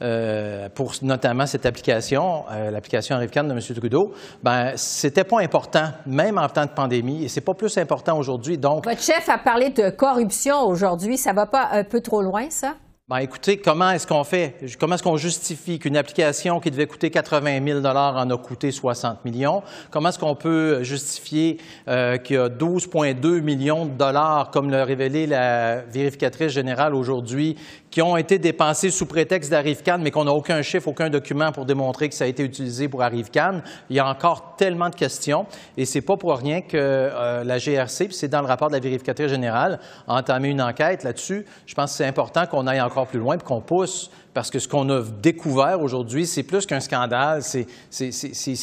euh, 0.00 0.68
pour 0.74 0.92
notamment 1.02 1.44
cette 1.44 1.66
application, 1.66 2.44
l'application 2.70 3.16
Arrivcan 3.16 3.42
de 3.42 3.50
M. 3.50 3.58
Trudeau, 3.60 4.12
ben 4.42 4.72
c'était 4.76 5.24
pas 5.24 5.40
important, 5.40 5.88
même 6.06 6.38
en 6.38 6.48
temps 6.48 6.64
de 6.64 6.70
pandémie, 6.70 7.24
et 7.24 7.28
c'est 7.28 7.40
pas 7.40 7.54
plus 7.54 7.76
important 7.78 8.16
aujourd'hui. 8.16 8.56
Donc, 8.56 8.84
votre 8.84 9.02
chef 9.02 9.28
a 9.28 9.38
parlé 9.38 9.70
de 9.70 9.90
corruption 9.90 10.62
aujourd'hui. 10.62 11.18
Ça 11.18 11.32
va 11.32 11.46
pas 11.46 11.68
un 11.72 11.84
peu 11.84 12.00
trop 12.00 12.22
loin, 12.22 12.48
ça? 12.48 12.74
Ben, 13.08 13.20
écoutez, 13.20 13.56
comment 13.56 13.90
est-ce 13.92 14.06
qu'on 14.06 14.22
fait? 14.22 14.56
Comment 14.78 14.96
est-ce 14.96 15.02
qu'on 15.02 15.16
justifie 15.16 15.78
qu'une 15.78 15.96
application 15.96 16.60
qui 16.60 16.70
devait 16.70 16.86
coûter 16.86 17.08
80 17.08 17.64
000 17.66 17.78
en 17.82 18.30
a 18.30 18.36
coûté 18.36 18.70
60 18.70 19.24
millions? 19.24 19.62
Comment 19.90 20.10
est-ce 20.10 20.18
qu'on 20.18 20.34
peut 20.34 20.82
justifier 20.82 21.56
euh, 21.88 22.18
qu'il 22.18 22.36
y 22.36 22.38
a 22.38 22.50
12,2 22.50 23.40
millions 23.40 23.86
de 23.86 23.92
dollars, 23.92 24.50
comme 24.50 24.68
l'a 24.68 24.84
révélé 24.84 25.26
la 25.26 25.80
vérificatrice 25.80 26.52
générale 26.52 26.94
aujourd'hui, 26.94 27.56
qui 27.90 28.02
ont 28.02 28.16
été 28.16 28.38
dépensés 28.38 28.90
sous 28.90 29.06
prétexte 29.06 29.50
d'Arrivecan, 29.50 29.98
mais 30.00 30.10
qu'on 30.10 30.24
n'a 30.24 30.32
aucun 30.32 30.62
chiffre, 30.62 30.88
aucun 30.88 31.10
document 31.10 31.52
pour 31.52 31.64
démontrer 31.64 32.08
que 32.08 32.14
ça 32.14 32.24
a 32.24 32.26
été 32.26 32.42
utilisé 32.42 32.88
pour 32.88 33.02
Arrivecan? 33.02 33.62
Il 33.90 33.96
y 33.96 34.00
a 34.00 34.06
encore 34.06 34.54
tellement 34.56 34.90
de 34.90 34.94
questions, 34.94 35.46
et 35.76 35.84
c'est 35.84 36.00
pas 36.00 36.16
pour 36.16 36.36
rien 36.36 36.60
que 36.60 36.76
euh, 36.76 37.44
la 37.44 37.58
GRC, 37.58 38.06
puis 38.06 38.14
c'est 38.14 38.28
dans 38.28 38.40
le 38.40 38.46
rapport 38.46 38.68
de 38.68 38.74
la 38.74 38.80
vérificatrice 38.80 39.28
générale, 39.28 39.80
a 40.06 40.14
entamé 40.14 40.48
une 40.48 40.62
enquête 40.62 41.04
là-dessus. 41.04 41.46
Je 41.66 41.74
pense 41.74 41.92
que 41.92 41.96
c'est 41.96 42.06
important 42.06 42.46
qu'on 42.46 42.66
aille 42.66 42.80
encore 42.80 43.06
plus 43.06 43.18
loin 43.18 43.36
et 43.36 43.38
qu'on 43.38 43.60
pousse 43.60 44.10
parce 44.38 44.50
que 44.50 44.60
ce 44.60 44.68
qu'on 44.68 44.88
a 44.90 45.02
découvert 45.02 45.80
aujourd'hui, 45.80 46.24
c'est 46.24 46.44
plus 46.44 46.64
qu'un 46.64 46.78
scandale, 46.78 47.42
c'est 47.42 47.64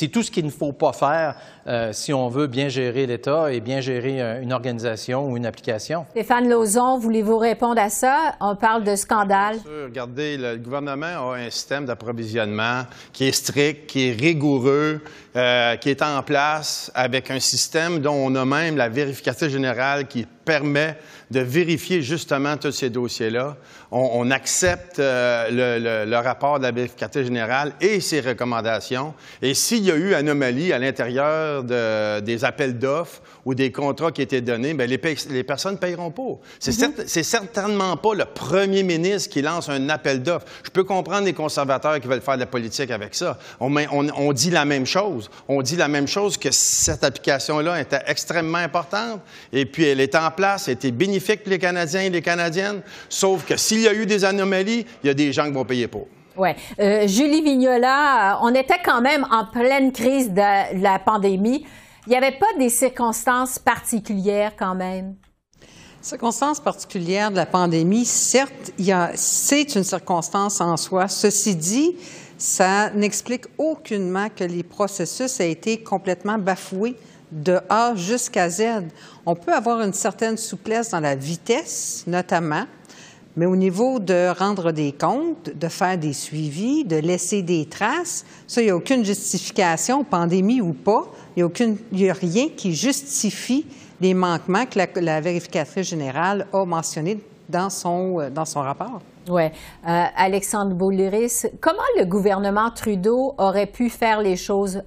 tout 0.07 0.23
ce 0.23 0.31
qu'il 0.31 0.45
ne 0.45 0.49
faut 0.49 0.71
pas 0.71 0.93
faire 0.93 1.35
euh, 1.67 1.91
si 1.93 2.13
on 2.13 2.29
veut 2.29 2.45
bien 2.45 2.69
gérer 2.69 3.07
l'État 3.07 3.51
et 3.51 3.59
bien 3.59 3.81
gérer 3.81 4.21
euh, 4.21 4.41
une 4.41 4.53
organisation 4.53 5.27
ou 5.27 5.35
une 5.35 5.47
application. 5.47 6.05
Stéphane 6.11 6.47
Lauzon, 6.47 6.99
voulez-vous 6.99 7.39
répondre 7.39 7.81
à 7.81 7.89
ça? 7.89 8.35
On 8.39 8.55
parle 8.55 8.83
de 8.83 8.95
scandale. 8.95 9.57
regardez, 9.85 10.37
le 10.37 10.57
gouvernement 10.57 11.31
a 11.31 11.37
un 11.37 11.49
système 11.49 11.85
d'approvisionnement 11.85 12.83
qui 13.13 13.27
est 13.27 13.31
strict, 13.31 13.87
qui 13.87 14.09
est 14.09 14.11
rigoureux, 14.11 15.01
euh, 15.35 15.75
qui 15.75 15.89
est 15.89 16.01
en 16.01 16.23
place 16.23 16.91
avec 16.95 17.29
un 17.29 17.41
système 17.41 17.99
dont 17.99 18.13
on 18.13 18.35
a 18.35 18.45
même 18.45 18.77
la 18.77 18.87
vérification 18.87 19.49
générale 19.49 20.07
qui 20.07 20.25
permet 20.45 20.97
de 21.31 21.39
vérifier 21.39 22.01
justement 22.01 22.55
tous 22.55 22.71
ces 22.71 22.89
dossiers-là. 22.89 23.57
On, 23.91 24.29
accepte 24.31 24.99
euh, 24.99 26.05
le, 26.05 26.15
rapport 26.17 26.59
de 26.59 26.63
la 26.63 26.71
vérificatrice 26.71 27.25
générale 27.25 27.73
et 27.81 27.99
ses 27.99 28.21
recommandations. 28.21 29.13
Et 29.41 29.53
s'il 29.53 29.83
y 29.83 29.91
a 29.91 29.95
eu 29.95 30.13
anomalie 30.13 30.71
à 30.71 30.79
l'intérieur 30.79 31.54
des 31.63 32.45
appels 32.45 32.77
d'offres 32.77 33.21
ou 33.45 33.53
des 33.53 33.71
contrats 33.71 34.11
qui 34.11 34.21
étaient 34.21 34.41
donnés, 34.41 34.73
bien, 34.73 34.85
les, 34.85 34.99
les 35.29 35.43
personnes 35.43 35.73
ne 35.73 35.77
paieront 35.77 36.11
pas. 36.11 36.39
C'est 36.59 36.71
mm-hmm. 36.71 37.23
certainement 37.23 37.97
pas 37.97 38.13
le 38.15 38.25
premier 38.25 38.83
ministre 38.83 39.29
qui 39.29 39.41
lance 39.41 39.69
un 39.69 39.89
appel 39.89 40.23
d'offres. 40.23 40.45
Je 40.63 40.69
peux 40.69 40.83
comprendre 40.83 41.25
les 41.25 41.33
conservateurs 41.33 41.99
qui 41.99 42.07
veulent 42.07 42.21
faire 42.21 42.35
de 42.35 42.41
la 42.41 42.45
politique 42.45 42.91
avec 42.91 43.15
ça. 43.15 43.37
On, 43.59 43.73
on, 43.91 44.33
dit 44.33 44.49
la 44.49 44.65
même 44.65 44.85
chose. 44.85 45.29
On 45.47 45.61
dit 45.61 45.75
la 45.75 45.87
même 45.87 46.07
chose 46.07 46.37
que 46.37 46.49
cette 46.51 47.03
application-là 47.03 47.81
était 47.81 48.01
extrêmement 48.07 48.57
importante 48.57 49.21
et 49.53 49.65
puis 49.65 49.85
elle 49.85 49.99
est 49.99 50.15
en 50.15 50.31
place, 50.31 50.67
elle 50.67 50.75
était 50.75 50.91
bénéfique 50.91 51.43
pour 51.43 51.51
les 51.51 51.59
Canadiens 51.59 52.01
et 52.01 52.09
les 52.09 52.21
Canadiennes, 52.21 52.81
sauf 53.09 53.45
que 53.45 53.57
s'il 53.57 53.81
y 53.81 53.87
a 53.87 53.93
eu 53.93 54.05
des 54.05 54.25
anomalies, 54.25 54.85
il 55.03 55.07
y 55.07 55.09
a 55.09 55.13
des 55.13 55.31
gens 55.31 55.45
qui 55.45 55.51
vont 55.51 55.65
payer 55.65 55.87
pour. 55.87 56.07
Oui. 56.37 56.49
Euh, 56.79 57.07
Julie 57.07 57.41
Vignola, 57.41 58.39
on 58.41 58.53
était 58.53 58.81
quand 58.83 59.01
même 59.01 59.25
en 59.31 59.45
pleine 59.45 59.91
crise 59.91 60.31
de 60.31 60.81
la 60.81 60.99
pandémie. 60.99 61.65
Il 62.07 62.09
n'y 62.09 62.15
avait 62.15 62.37
pas 62.37 62.53
des 62.59 62.69
circonstances 62.69 63.57
particulières 63.57 64.53
quand 64.57 64.75
même? 64.75 65.15
Circonstances 66.01 66.59
particulières 66.59 67.31
de 67.31 67.37
la 67.37 67.47
pandémie, 67.47 68.05
certes, 68.05 68.71
c'est 69.15 69.75
une 69.75 69.83
circonstance 69.83 70.61
en 70.61 70.77
soi. 70.77 71.07
Ceci 71.07 71.55
dit, 71.55 71.95
ça 72.37 72.91
n'explique 72.91 73.45
aucunement 73.57 74.27
que 74.29 74.43
les 74.43 74.61
processus 74.61 75.39
aient 75.39 75.51
été 75.51 75.81
complètement 75.81 76.37
bafoués 76.37 76.95
de 77.31 77.59
A 77.69 77.95
jusqu'à 77.95 78.49
Z. 78.49 78.83
On 79.25 79.35
peut 79.35 79.53
avoir 79.53 79.81
une 79.81 79.93
certaine 79.93 80.37
souplesse 80.37 80.91
dans 80.91 80.99
la 80.99 81.15
vitesse, 81.15 82.03
notamment, 82.05 82.65
Mais 83.37 83.45
au 83.45 83.55
niveau 83.55 83.99
de 83.99 84.33
rendre 84.37 84.71
des 84.71 84.93
comptes, 84.93 85.49
de 85.53 85.67
faire 85.67 85.97
des 85.97 86.13
suivis, 86.13 86.85
de 86.85 86.95
laisser 86.95 87.41
des 87.41 87.65
traces, 87.65 88.25
ça, 88.47 88.61
il 88.61 88.65
n'y 88.65 88.71
a 88.71 88.75
aucune 88.75 89.03
justification, 89.03 90.03
pandémie 90.05 90.61
ou 90.61 90.73
pas. 90.73 91.03
Il 91.35 91.45
n'y 91.91 92.09
a, 92.09 92.13
rien 92.13 92.47
qui 92.55 92.73
justifie 92.73 93.65
les 93.99 94.13
manquements 94.13 94.65
que 94.65 94.99
la, 94.99 95.19
vérificatrice 95.19 95.89
générale 95.89 96.47
a 96.53 96.65
mentionnés 96.65 97.19
dans 97.49 97.69
son, 97.69 98.21
euh, 98.21 98.29
dans 98.29 98.45
son 98.45 98.61
rapport. 98.61 99.01
Oui. 99.27 99.43
Euh, 99.43 100.03
Alexandre 100.15 100.73
Bouliris, 100.73 101.47
comment 101.59 101.79
le 101.97 102.05
gouvernement 102.05 102.71
Trudeau 102.71 103.33
aurait 103.37 103.67
pu 103.67 103.89
faire 103.89 104.21
les 104.21 104.37
choses 104.37 104.81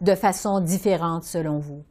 de 0.00 0.14
façon 0.14 0.60
différente 0.60 1.24
selon 1.24 1.58
vous? 1.58 1.82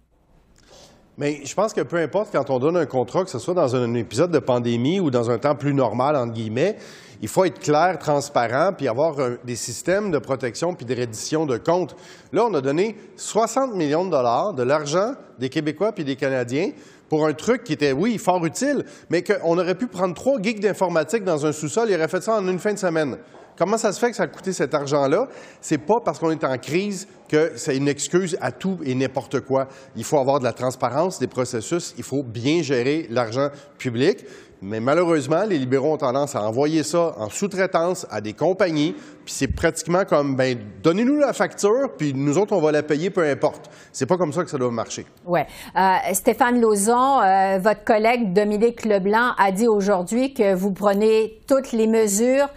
Mais 1.20 1.42
je 1.44 1.54
pense 1.54 1.74
que 1.74 1.82
peu 1.82 1.98
importe 1.98 2.30
quand 2.32 2.50
on 2.50 2.60
donne 2.60 2.78
un 2.78 2.86
contrat, 2.86 3.26
que 3.26 3.30
ce 3.30 3.40
soit 3.40 3.54
dans 3.54 3.76
un 3.76 3.94
épisode 3.94 4.32
de 4.32 4.40
pandémie 4.40 5.02
ou 5.02 5.12
dans 5.12 5.30
un 5.30 5.38
temps 5.38 5.54
plus 5.54 5.74
normal, 5.74 6.16
entre 6.16 6.32
guillemets, 6.32 6.78
il 7.22 7.28
faut 7.28 7.44
être 7.44 7.60
clair, 7.60 8.00
transparent, 8.00 8.72
puis 8.72 8.88
avoir 8.88 9.18
des 9.44 9.58
systèmes 9.58 10.12
de 10.12 10.18
protection 10.18 10.74
puis 10.74 10.86
de 10.86 10.96
reddition 10.96 11.46
de 11.46 11.58
comptes. 11.58 11.94
Là, 12.32 12.46
on 12.46 12.54
a 12.54 12.62
donné 12.62 12.96
60 13.18 13.76
millions 13.76 14.06
de 14.06 14.12
dollars, 14.12 14.54
de 14.54 14.64
l'argent 14.64 15.12
des 15.38 15.50
Québécois 15.50 15.92
puis 15.92 16.06
des 16.06 16.16
Canadiens, 16.16 16.72
pour 17.10 17.26
un 17.26 17.34
truc 17.34 17.66
qui 17.66 17.74
était, 17.74 17.92
oui, 17.92 18.18
fort 18.18 18.46
utile, 18.46 18.86
mais 19.10 19.22
qu'on 19.22 19.58
aurait 19.58 19.76
pu 19.76 19.88
prendre 19.88 20.14
trois 20.14 20.42
geeks 20.42 20.62
d'informatique 20.62 21.26
dans 21.26 21.46
un 21.46 21.52
sous-sol, 21.52 21.90
il 21.90 21.96
aurait 21.96 22.08
fait 22.08 22.24
ça 22.24 22.36
en 22.36 22.48
une 22.48 22.60
fin 22.60 22.72
de 22.72 22.80
semaine. 22.80 23.18
Comment 23.60 23.78
ça 23.78 23.92
se 23.92 24.00
fait 24.00 24.10
que 24.10 24.16
ça 24.16 24.24
a 24.24 24.28
coûté 24.28 24.54
cet 24.54 24.74
argent-là? 24.74 25.28
C'est 25.60 25.80
pas 25.80 26.00
parce 26.00 26.18
qu'on 26.18 26.32
est 26.32 26.46
en 26.46 26.58
crise 26.58 27.10
que 27.28 27.52
c'est 27.58 27.76
une 27.76 27.90
excuse 27.90 28.38
à 28.40 28.54
tout 28.54 28.78
et 28.86 28.96
n'importe 28.96 29.42
quoi. 29.42 29.68
Il 29.98 30.06
faut 30.06 30.18
avoir 30.18 30.40
de 30.40 30.46
la 30.46 30.54
transparence 30.54 31.20
des 31.20 31.28
processus, 31.28 31.94
il 31.98 32.06
faut 32.06 32.24
bien 32.24 32.62
gérer 32.64 33.08
l'argent 33.10 33.50
public. 33.78 34.20
Mais 34.62 34.80
malheureusement, 34.80 35.44
les 35.44 35.58
libéraux 35.58 35.94
ont 35.94 35.98
tendance 35.98 36.38
à 36.38 36.44
envoyer 36.44 36.84
ça 36.84 37.16
en 37.18 37.30
sous-traitance 37.30 38.08
à 38.10 38.22
des 38.22 38.32
compagnies, 38.32 38.94
puis 39.26 39.34
c'est 39.34 39.48
pratiquement 39.48 40.06
comme, 40.06 40.38
ben, 40.38 40.58
donnez-nous 40.82 41.18
la 41.18 41.34
facture, 41.34 41.96
puis 41.98 42.14
nous 42.14 42.38
autres, 42.38 42.54
on 42.54 42.62
va 42.62 42.72
la 42.72 42.84
payer, 42.84 43.10
peu 43.10 43.24
importe. 43.24 43.70
C'est 43.92 44.06
pas 44.06 44.18
comme 44.18 44.32
ça 44.32 44.44
que 44.44 44.50
ça 44.50 44.58
doit 44.58 44.72
marcher. 44.72 45.06
Oui. 45.26 45.42
Euh, 45.76 46.14
Stéphane 46.14 46.62
Lauzon, 46.62 47.22
euh, 47.22 47.60
votre 47.60 47.84
collègue 47.84 48.32
Dominique 48.32 48.86
Leblanc 48.86 49.32
a 49.38 49.52
dit 49.52 49.68
aujourd'hui 49.68 50.34
que 50.34 50.54
vous 50.54 50.72
prenez 50.72 51.42
toutes 51.46 51.74
les 51.74 51.88
mesures 51.88 52.48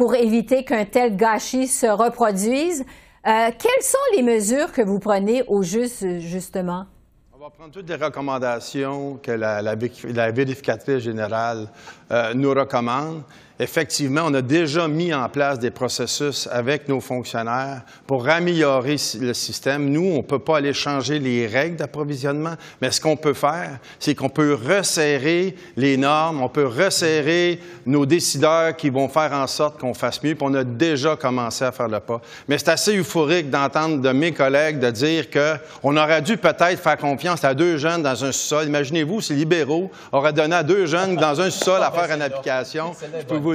pour 0.00 0.14
éviter 0.14 0.64
qu'un 0.64 0.86
tel 0.86 1.14
gâchis 1.14 1.68
se 1.68 1.84
reproduise. 1.84 2.86
Euh, 3.26 3.50
quelles 3.58 3.82
sont 3.82 3.98
les 4.16 4.22
mesures 4.22 4.72
que 4.72 4.80
vous 4.80 4.98
prenez 4.98 5.42
au 5.46 5.62
juste, 5.62 6.20
justement? 6.20 6.86
On 7.34 7.38
va 7.38 7.50
prendre 7.50 7.70
toutes 7.70 7.86
les 7.86 7.96
recommandations 7.96 9.18
que 9.22 9.30
la, 9.30 10.30
vérificatrice 10.30 11.00
générale 11.00 11.68
euh, 12.10 12.32
nous 12.32 12.48
recommande 12.48 13.24
effectivement, 13.60 14.22
on 14.24 14.32
a 14.32 14.40
déjà 14.40 14.88
mis 14.88 15.12
en 15.12 15.28
place 15.28 15.58
des 15.58 15.70
processus 15.70 16.48
avec 16.50 16.88
nos 16.88 17.00
fonctionnaires 17.00 17.82
pour 18.06 18.26
améliorer 18.26 18.96
le 19.20 19.34
système. 19.34 19.90
Nous, 19.90 20.12
on 20.14 20.16
ne 20.18 20.22
peut 20.22 20.38
pas 20.38 20.56
aller 20.56 20.72
changer 20.72 21.18
les 21.18 21.46
règles 21.46 21.76
d'approvisionnement, 21.76 22.54
mais 22.80 22.90
ce 22.90 23.02
qu'on 23.02 23.16
peut 23.16 23.34
faire, 23.34 23.78
c'est 23.98 24.14
qu'on 24.14 24.30
peut 24.30 24.54
resserrer 24.54 25.54
les 25.76 25.98
normes, 25.98 26.42
on 26.42 26.48
peut 26.48 26.66
resserrer 26.66 27.60
nos 27.84 28.06
décideurs 28.06 28.76
qui 28.76 28.88
vont 28.88 29.08
faire 29.08 29.32
en 29.32 29.46
sorte 29.46 29.78
qu'on 29.78 29.92
fasse 29.92 30.22
mieux, 30.22 30.34
puis 30.34 30.46
on 30.48 30.54
a 30.54 30.64
déjà 30.64 31.16
commencé 31.16 31.62
à 31.62 31.70
faire 31.70 31.88
le 31.88 32.00
pas. 32.00 32.22
Mais 32.48 32.56
c'est 32.56 32.70
assez 32.70 32.96
euphorique 32.96 33.50
d'entendre 33.50 34.00
de 34.00 34.10
mes 34.10 34.32
collègues 34.32 34.78
de 34.78 34.90
dire 34.90 35.26
qu'on 35.30 35.96
aurait 35.98 36.22
dû 36.22 36.38
peut-être 36.38 36.80
faire 36.80 36.96
confiance 36.96 37.44
à 37.44 37.52
deux 37.52 37.76
jeunes 37.76 38.02
dans 38.02 38.24
un 38.24 38.32
sous-sol. 38.32 38.68
Imaginez-vous 38.68 39.20
si 39.20 39.34
libéraux 39.34 39.90
auraient 40.12 40.32
donné 40.32 40.56
à 40.56 40.62
deux 40.62 40.86
jeunes 40.86 41.16
dans 41.16 41.42
un 41.42 41.50
sous-sol 41.50 41.82
à 41.82 41.90
faire 41.90 42.10
une 42.16 42.22
application 42.22 42.94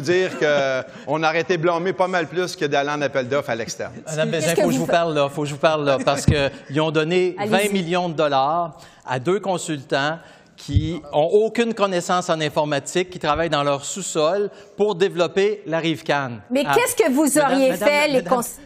dire 0.02 0.32
qu'on 0.38 1.24
aurait 1.24 1.42
été 1.42 1.58
blâmé 1.58 1.94
pas 1.94 2.08
mal 2.08 2.28
plus 2.28 2.56
que 2.56 2.66
d'aller 2.66 2.90
en 2.90 3.02
appel 3.02 3.28
d'offres 3.28 3.50
à 3.50 3.56
l'externe. 3.56 3.94
Madame 4.06 4.30
Bézin, 4.30 4.52
il 4.52 4.62
faut 4.62 4.68
que 4.68 4.74
je 4.74 4.80
vous 4.80 4.86
parle 4.86 5.14
là, 5.14 5.30
faut 5.30 5.42
que 5.44 5.48
je 5.48 5.54
vous 5.54 5.60
parle 5.60 5.86
là, 5.86 5.98
parce 6.04 6.26
qu'ils 6.26 6.82
ont 6.82 6.92
donné 6.92 7.36
20 7.38 7.72
millions 7.72 8.10
de 8.10 8.14
dollars 8.16 8.78
à 9.06 9.20
deux 9.20 9.40
consultants 9.40 10.18
qui 10.58 11.02
ont 11.12 11.30
aucune 11.32 11.74
connaissance 11.74 12.30
en 12.30 12.40
informatique, 12.40 13.10
qui 13.10 13.20
travaillent 13.20 13.50
dans 13.50 13.64
leur 13.64 13.84
sous-sol 13.84 14.50
pour 14.76 14.96
développer 14.96 15.62
la 15.66 15.80
rive 15.80 16.04
Cannes. 16.04 16.42
Mais 16.50 16.64
ah. 16.66 16.74
qu'est-ce 16.76 16.96
que 16.96 17.12
vous 17.12 17.38
auriez 17.38 17.74
fait, 17.74 18.08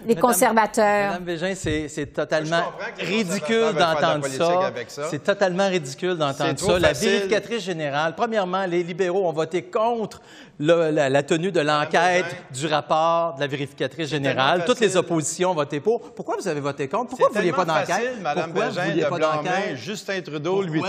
les, 0.06 0.15
conservateurs? 0.15 1.12
Madame 1.12 1.24
Végin, 1.24 1.54
c'est 1.56 2.13
totalement 2.13 2.63
ridicule 2.98 3.74
d'entendre 3.78 4.28
ça. 4.28 4.72
C'est 5.10 5.24
totalement 5.24 5.67
ridicule 5.67 6.15
d'entendre 6.15 6.58
ça. 6.58 6.80
La 6.80 6.93
vérificatrice 6.93 7.63
générale, 7.63 8.15
premièrement, 8.15 8.65
les 8.65 8.84
libéraux 8.84 9.28
ont 9.28 9.34
voté 9.34 9.63
contre 9.63 10.22
la, 10.60 11.24
tenue 11.24 11.52
de 11.52 11.62
l'enquête 11.62 12.36
du 12.54 12.67
rapport 12.67 13.36
de 13.36 13.41
la 13.41 13.48
vérificatrice 13.48 14.10
générale. 14.10 14.65
Toutes 14.65 14.80
les 14.80 14.98
oppositions 14.98 15.52
ont 15.52 15.56
voté 15.56 15.80
pour. 15.80 16.02
Pourquoi 16.12 16.36
vous 16.39 16.48
avez 16.48 16.60
voté 16.60 16.88
contre? 16.88 17.10
Pourquoi 17.10 17.30
vous 17.30 17.36
ne 17.36 17.39
vouliez 17.39 17.54
pas 17.54 17.65
d'enquête? 17.65 18.22
Madame 18.22 18.52
Pourquoi 18.52 18.69
vous 18.69 18.82
vouliez 18.82 19.06
pas 19.06 19.19
d'enquête? 19.19 19.76
Justin 19.76 20.22
Trudeau, 20.22 20.62
lui, 20.62 20.82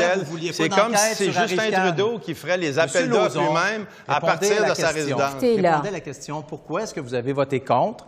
c'est 0.52 0.68
comme 0.68 0.96
si 0.96 1.14
c'est 1.14 1.32
Justin 1.32 1.70
Trudeau 1.70 2.18
qui 2.18 2.34
ferait 2.34 2.56
les 2.56 2.78
appels 2.78 3.08
d'offres 3.08 3.38
lui-même 3.38 3.86
à 4.08 4.20
partir 4.20 4.68
de 4.68 4.74
sa 4.74 4.88
résidence. 4.88 5.09
Répondez 5.16 5.90
la 5.90 6.00
question. 6.00 6.42
Pourquoi 6.42 6.82
est-ce 6.82 6.94
que 6.94 7.00
vous 7.00 7.14
avez 7.14 7.32
voté 7.32 7.60
contre 7.60 8.06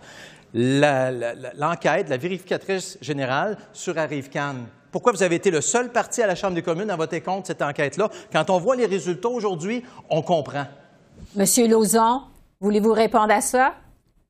l'enquête 0.54 2.06
de 2.06 2.10
la 2.10 2.16
vérificatrice 2.16 2.98
générale 3.00 3.56
sur 3.72 3.96
Arrive-Can? 3.98 4.54
Pourquoi 4.90 5.12
vous 5.12 5.22
avez 5.22 5.36
été 5.36 5.50
le 5.50 5.62
seul 5.62 5.90
parti 5.90 6.22
à 6.22 6.26
la 6.26 6.34
Chambre 6.34 6.54
des 6.54 6.62
communes 6.62 6.90
à 6.90 6.96
voter 6.96 7.22
contre 7.22 7.46
cette 7.46 7.62
enquête-là? 7.62 8.10
Quand 8.30 8.50
on 8.50 8.58
voit 8.58 8.76
les 8.76 8.86
résultats 8.86 9.30
aujourd'hui, 9.30 9.82
on 10.10 10.20
comprend. 10.20 10.66
Monsieur 11.34 11.66
Lauzon, 11.66 12.22
voulez-vous 12.60 12.92
répondre 12.92 13.32
à 13.32 13.40
ça? 13.40 13.72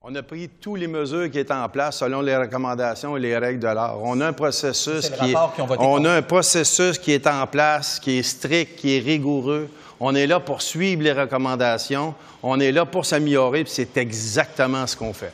On 0.04 0.14
a 0.16 0.22
pris 0.22 0.48
toutes 0.48 0.80
les 0.80 0.88
mesures 0.88 1.30
qui 1.30 1.38
étaient 1.38 1.52
en 1.52 1.68
place 1.68 1.98
selon 1.98 2.20
les 2.22 2.36
recommandations 2.36 3.16
et 3.16 3.20
les 3.20 3.38
règles 3.38 3.60
de 3.60 3.68
l'art. 3.68 3.98
On 4.02 4.20
a 4.20 4.26
un 4.26 4.32
processus 4.32 5.10
qui 5.10 5.30
est, 5.30 5.36
on 5.78 6.04
a 6.04 6.10
un 6.10 6.22
processus 6.22 6.98
qui 6.98 7.12
est 7.12 7.26
en 7.26 7.46
place, 7.46 8.00
qui 8.00 8.18
est 8.18 8.22
strict, 8.22 8.76
qui 8.76 8.96
est 8.96 9.00
rigoureux. 9.00 9.68
On 10.04 10.16
est 10.16 10.26
là 10.26 10.40
pour 10.40 10.62
suivre 10.62 11.00
les 11.00 11.12
recommandations. 11.12 12.12
On 12.42 12.58
est 12.58 12.72
là 12.72 12.84
pour 12.84 13.06
s'améliorer, 13.06 13.62
puis 13.62 13.72
c'est 13.72 13.96
exactement 13.96 14.84
ce 14.84 14.96
qu'on 14.96 15.12
fait. 15.12 15.30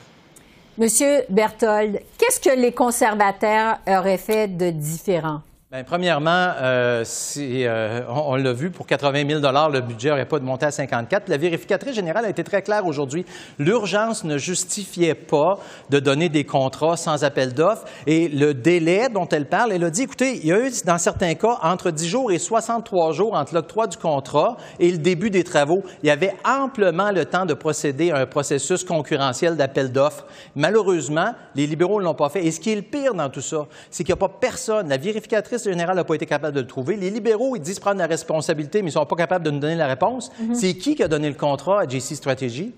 Monsieur 0.76 1.22
Berthold, 1.30 2.02
qu'est-ce 2.18 2.38
que 2.38 2.54
les 2.54 2.72
conservateurs 2.72 3.78
auraient 3.86 4.18
fait 4.18 4.46
de 4.46 4.68
différent? 4.68 5.40
Bien, 5.70 5.84
premièrement, 5.84 6.54
euh, 6.62 7.04
euh, 7.36 8.00
on, 8.08 8.36
l'a 8.36 8.54
vu, 8.54 8.70
pour 8.70 8.86
80 8.86 9.28
000 9.28 9.40
le 9.70 9.80
budget 9.80 10.08
n'aurait 10.08 10.24
pas 10.24 10.38
de 10.38 10.44
monter 10.46 10.64
à 10.64 10.70
54. 10.70 11.28
La 11.28 11.36
vérificatrice 11.36 11.94
générale 11.94 12.24
a 12.24 12.30
été 12.30 12.42
très 12.42 12.62
claire 12.62 12.86
aujourd'hui. 12.86 13.26
L'urgence 13.58 14.24
ne 14.24 14.38
justifiait 14.38 15.14
pas 15.14 15.58
de 15.90 16.00
donner 16.00 16.30
des 16.30 16.44
contrats 16.44 16.96
sans 16.96 17.22
appel 17.22 17.52
d'offres. 17.52 17.84
Et 18.06 18.28
le 18.28 18.54
délai 18.54 19.10
dont 19.10 19.28
elle 19.28 19.44
parle, 19.44 19.72
elle 19.72 19.84
a 19.84 19.90
dit, 19.90 20.04
écoutez, 20.04 20.38
il 20.38 20.46
y 20.46 20.52
a 20.52 20.58
eu, 20.58 20.72
dans 20.86 20.96
certains 20.96 21.34
cas, 21.34 21.58
entre 21.62 21.90
10 21.90 22.08
jours 22.08 22.32
et 22.32 22.38
63 22.38 23.12
jours 23.12 23.34
entre 23.34 23.52
l'octroi 23.52 23.88
du 23.88 23.98
contrat 23.98 24.56
et 24.80 24.90
le 24.90 24.96
début 24.96 25.28
des 25.28 25.44
travaux. 25.44 25.82
Il 26.02 26.06
y 26.06 26.10
avait 26.10 26.34
amplement 26.46 27.10
le 27.10 27.26
temps 27.26 27.44
de 27.44 27.52
procéder 27.52 28.10
à 28.10 28.16
un 28.20 28.26
processus 28.26 28.84
concurrentiel 28.84 29.54
d'appel 29.54 29.92
d'offres. 29.92 30.24
Malheureusement, 30.56 31.34
les 31.54 31.66
libéraux 31.66 32.00
ne 32.00 32.06
l'ont 32.06 32.14
pas 32.14 32.30
fait. 32.30 32.46
Et 32.46 32.52
ce 32.52 32.58
qui 32.58 32.72
est 32.72 32.76
le 32.76 32.80
pire 32.80 33.12
dans 33.12 33.28
tout 33.28 33.42
ça, 33.42 33.66
c'est 33.90 34.02
qu'il 34.02 34.14
n'y 34.14 34.18
a 34.18 34.26
pas 34.26 34.34
personne. 34.40 34.88
La 34.88 34.96
vérificatrice 34.96 35.57
général 35.64 35.96
n'a 35.96 36.04
pas 36.04 36.14
été 36.14 36.26
capable 36.26 36.54
de 36.54 36.60
le 36.60 36.66
trouver. 36.66 36.96
Les 36.96 37.10
libéraux, 37.10 37.56
ils 37.56 37.62
disent 37.62 37.78
prendre 37.78 37.98
la 37.98 38.06
responsabilité, 38.06 38.82
mais 38.82 38.90
ils 38.90 38.94
ne 38.94 39.00
sont 39.00 39.06
pas 39.06 39.16
capables 39.16 39.44
de 39.44 39.50
nous 39.50 39.58
donner 39.58 39.76
la 39.76 39.86
réponse. 39.86 40.30
Mhm. 40.40 40.54
C'est 40.54 40.74
qui 40.74 40.94
qui 40.94 41.02
a 41.02 41.08
donné 41.08 41.28
le 41.28 41.34
contrat 41.34 41.80
à 41.80 41.88
JC 41.88 42.14
Strategy? 42.14 42.72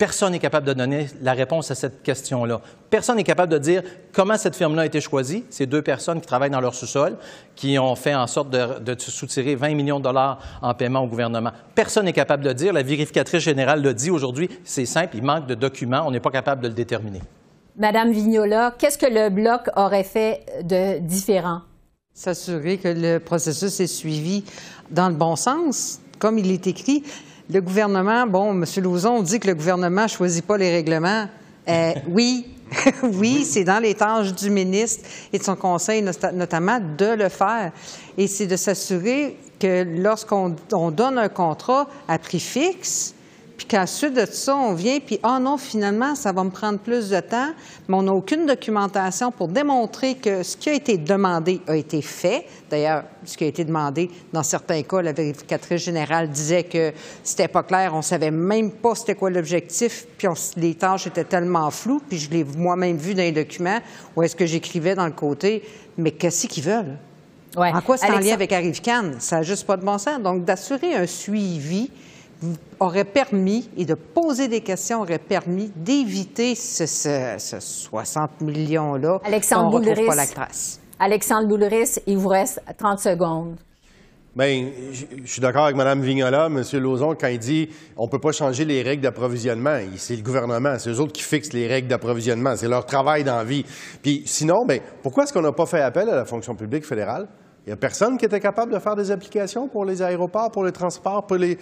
Personne 0.00 0.32
n'est 0.32 0.38
capable 0.38 0.66
de 0.66 0.72
donner 0.72 1.08
la 1.20 1.34
réponse 1.34 1.70
à 1.70 1.74
cette 1.74 2.02
question-là. 2.02 2.62
Personne 2.88 3.16
n'est 3.16 3.22
capable 3.22 3.52
de 3.52 3.58
dire 3.58 3.82
comment 4.14 4.38
cette 4.38 4.56
firme-là 4.56 4.80
a 4.82 4.86
été 4.86 4.98
choisie. 4.98 5.44
C'est 5.50 5.66
deux 5.66 5.82
personnes 5.82 6.22
qui 6.22 6.26
travaillent 6.26 6.48
dans 6.48 6.62
leur 6.62 6.74
sous-sol, 6.74 7.18
qui 7.54 7.78
ont 7.78 7.94
fait 7.96 8.14
en 8.14 8.26
sorte 8.26 8.48
de, 8.48 8.78
de 8.78 8.98
soutirer 8.98 9.56
20 9.56 9.74
millions 9.74 9.98
de 9.98 10.04
dollars 10.04 10.38
en 10.62 10.72
paiement 10.72 11.00
au 11.00 11.06
gouvernement. 11.06 11.50
Personne 11.74 12.06
n'est 12.06 12.14
capable 12.14 12.44
de 12.44 12.52
dire. 12.54 12.72
La 12.72 12.82
vérificatrice 12.82 13.42
générale 13.42 13.82
le 13.82 13.92
dit 13.92 14.10
aujourd'hui. 14.10 14.48
C'est 14.64 14.86
simple, 14.86 15.18
il 15.18 15.22
manque 15.22 15.46
de 15.46 15.54
documents. 15.54 16.04
On 16.06 16.10
n'est 16.10 16.18
pas 16.18 16.30
capable 16.30 16.62
de 16.62 16.68
le 16.68 16.74
déterminer. 16.74 17.20
Madame 17.76 18.10
Vignola, 18.10 18.74
qu'est-ce 18.78 18.98
que 18.98 19.06
le 19.06 19.28
Bloc 19.28 19.68
aurait 19.76 20.04
fait 20.04 20.46
de 20.62 20.98
différent? 20.98 21.60
S'assurer 22.14 22.78
que 22.78 22.88
le 22.88 23.18
processus 23.18 23.80
est 23.80 23.86
suivi 23.86 24.44
dans 24.90 25.08
le 25.08 25.14
bon 25.14 25.36
sens, 25.36 26.00
comme 26.18 26.38
il 26.38 26.50
est 26.50 26.66
écrit. 26.66 27.04
Le 27.48 27.60
gouvernement, 27.60 28.26
bon, 28.26 28.52
M. 28.52 28.64
Lauzon 28.82 29.22
dit 29.22 29.40
que 29.40 29.48
le 29.48 29.54
gouvernement 29.54 30.02
ne 30.02 30.08
choisit 30.08 30.44
pas 30.44 30.58
les 30.58 30.70
règlements. 30.70 31.28
Euh, 31.68 31.92
oui, 32.08 32.46
oui, 33.02 33.44
c'est 33.44 33.64
dans 33.64 33.80
les 33.80 33.94
tâches 33.94 34.34
du 34.34 34.50
ministre 34.50 35.08
et 35.32 35.38
de 35.38 35.42
son 35.42 35.56
conseil, 35.56 36.02
notamment, 36.02 36.78
de 36.80 37.06
le 37.06 37.28
faire. 37.28 37.72
Et 38.16 38.26
c'est 38.26 38.46
de 38.46 38.56
s'assurer 38.56 39.36
que 39.58 39.84
lorsqu'on 39.84 40.54
donne 40.90 41.18
un 41.18 41.28
contrat 41.28 41.88
à 42.08 42.18
prix 42.18 42.40
fixe, 42.40 43.14
puis 43.60 43.66
qu'à 43.66 43.86
suite 43.86 44.14
de 44.14 44.24
ça, 44.24 44.56
on 44.56 44.72
vient, 44.72 45.00
puis 45.00 45.20
ah 45.22 45.38
non, 45.38 45.58
finalement, 45.58 46.14
ça 46.14 46.32
va 46.32 46.44
me 46.44 46.48
prendre 46.48 46.78
plus 46.78 47.10
de 47.10 47.20
temps, 47.20 47.50
mais 47.86 47.94
on 47.94 48.00
n'a 48.04 48.12
aucune 48.14 48.46
documentation 48.46 49.30
pour 49.30 49.48
démontrer 49.48 50.14
que 50.14 50.42
ce 50.42 50.56
qui 50.56 50.70
a 50.70 50.72
été 50.72 50.96
demandé 50.96 51.60
a 51.68 51.76
été 51.76 52.00
fait. 52.00 52.46
D'ailleurs, 52.70 53.04
ce 53.22 53.36
qui 53.36 53.44
a 53.44 53.48
été 53.48 53.62
demandé, 53.66 54.10
dans 54.32 54.42
certains 54.42 54.82
cas, 54.82 55.02
la 55.02 55.12
vérificatrice 55.12 55.84
générale 55.84 56.30
disait 56.30 56.62
que 56.62 56.94
c'était 57.22 57.48
pas 57.48 57.62
clair, 57.62 57.92
on 57.94 58.00
savait 58.00 58.30
même 58.30 58.70
pas 58.70 58.94
c'était 58.94 59.14
quoi 59.14 59.28
l'objectif, 59.28 60.06
puis 60.16 60.26
les 60.56 60.74
tâches 60.74 61.08
étaient 61.08 61.24
tellement 61.24 61.70
floues, 61.70 62.00
puis 62.08 62.16
je 62.16 62.30
l'ai 62.30 62.44
moi-même 62.44 62.96
vu 62.96 63.12
dans 63.12 63.20
les 63.20 63.30
documents, 63.30 63.80
où 64.16 64.22
est-ce 64.22 64.36
que 64.36 64.46
j'écrivais 64.46 64.94
dans 64.94 65.04
le 65.04 65.12
côté, 65.12 65.62
mais 65.98 66.12
qu'est-ce 66.12 66.46
qu'ils 66.46 66.64
veulent? 66.64 66.96
En 67.56 67.82
quoi 67.82 67.98
c'est 67.98 68.10
en 68.10 68.20
lien 68.20 68.32
avec 68.32 68.52
Arrivcan? 68.52 69.16
Ça 69.18 69.36
n'a 69.36 69.42
juste 69.42 69.66
pas 69.66 69.76
de 69.76 69.84
bon 69.84 69.98
sens. 69.98 70.18
Donc, 70.22 70.46
d'assurer 70.46 70.94
un 70.94 71.06
suivi 71.06 71.90
aurait 72.78 73.04
permis, 73.04 73.68
et 73.76 73.84
de 73.84 73.94
poser 73.94 74.48
des 74.48 74.60
questions 74.60 75.00
aurait 75.00 75.18
permis 75.18 75.70
d'éviter 75.76 76.54
ce, 76.54 76.86
60 76.86 78.40
millions-là. 78.40 79.18
Alexandre 79.24 79.70
Boulris. 79.70 80.06
Pas 80.06 80.14
la 80.14 80.26
Alexandre 80.98 81.48
Boulris, 81.48 81.98
il 82.06 82.18
vous 82.18 82.28
reste 82.28 82.62
30 82.76 82.98
secondes. 82.98 83.56
Bien, 84.36 84.68
je 84.92 85.28
suis 85.28 85.40
d'accord 85.40 85.64
avec 85.64 85.76
Mme 85.76 86.02
Vignola, 86.02 86.46
M. 86.46 86.62
Lauzon, 86.74 87.16
quand 87.20 87.26
il 87.26 87.40
dit 87.40 87.68
on 87.96 88.04
ne 88.04 88.10
peut 88.10 88.20
pas 88.20 88.30
changer 88.30 88.64
les 88.64 88.80
règles 88.80 89.02
d'approvisionnement. 89.02 89.76
C'est 89.96 90.14
le 90.14 90.22
gouvernement, 90.22 90.78
c'est 90.78 90.90
eux 90.90 91.00
autres 91.00 91.12
qui 91.12 91.24
fixent 91.24 91.52
les 91.52 91.66
règles 91.66 91.88
d'approvisionnement. 91.88 92.54
C'est 92.54 92.68
leur 92.68 92.86
travail 92.86 93.24
dans 93.24 93.36
la 93.36 93.44
vie. 93.44 93.64
Puis 94.02 94.22
sinon, 94.26 94.64
bien, 94.68 94.78
pourquoi 95.02 95.24
est-ce 95.24 95.32
qu'on 95.32 95.42
n'a 95.42 95.50
pas 95.50 95.66
fait 95.66 95.80
appel 95.80 96.08
à 96.08 96.14
la 96.14 96.24
fonction 96.24 96.54
publique 96.54 96.86
fédérale? 96.86 97.26
Il 97.66 97.70
n'y 97.70 97.72
a 97.74 97.76
personne 97.76 98.16
qui 98.16 98.24
était 98.24 98.40
capable 98.40 98.72
de 98.72 98.78
faire 98.78 98.96
des 98.96 99.10
applications 99.10 99.68
pour 99.68 99.84
les 99.84 100.00
aéroports, 100.00 100.50
pour 100.50 100.64
les 100.64 100.72
transports, 100.72 101.26
pour 101.26 101.36
les, 101.36 101.58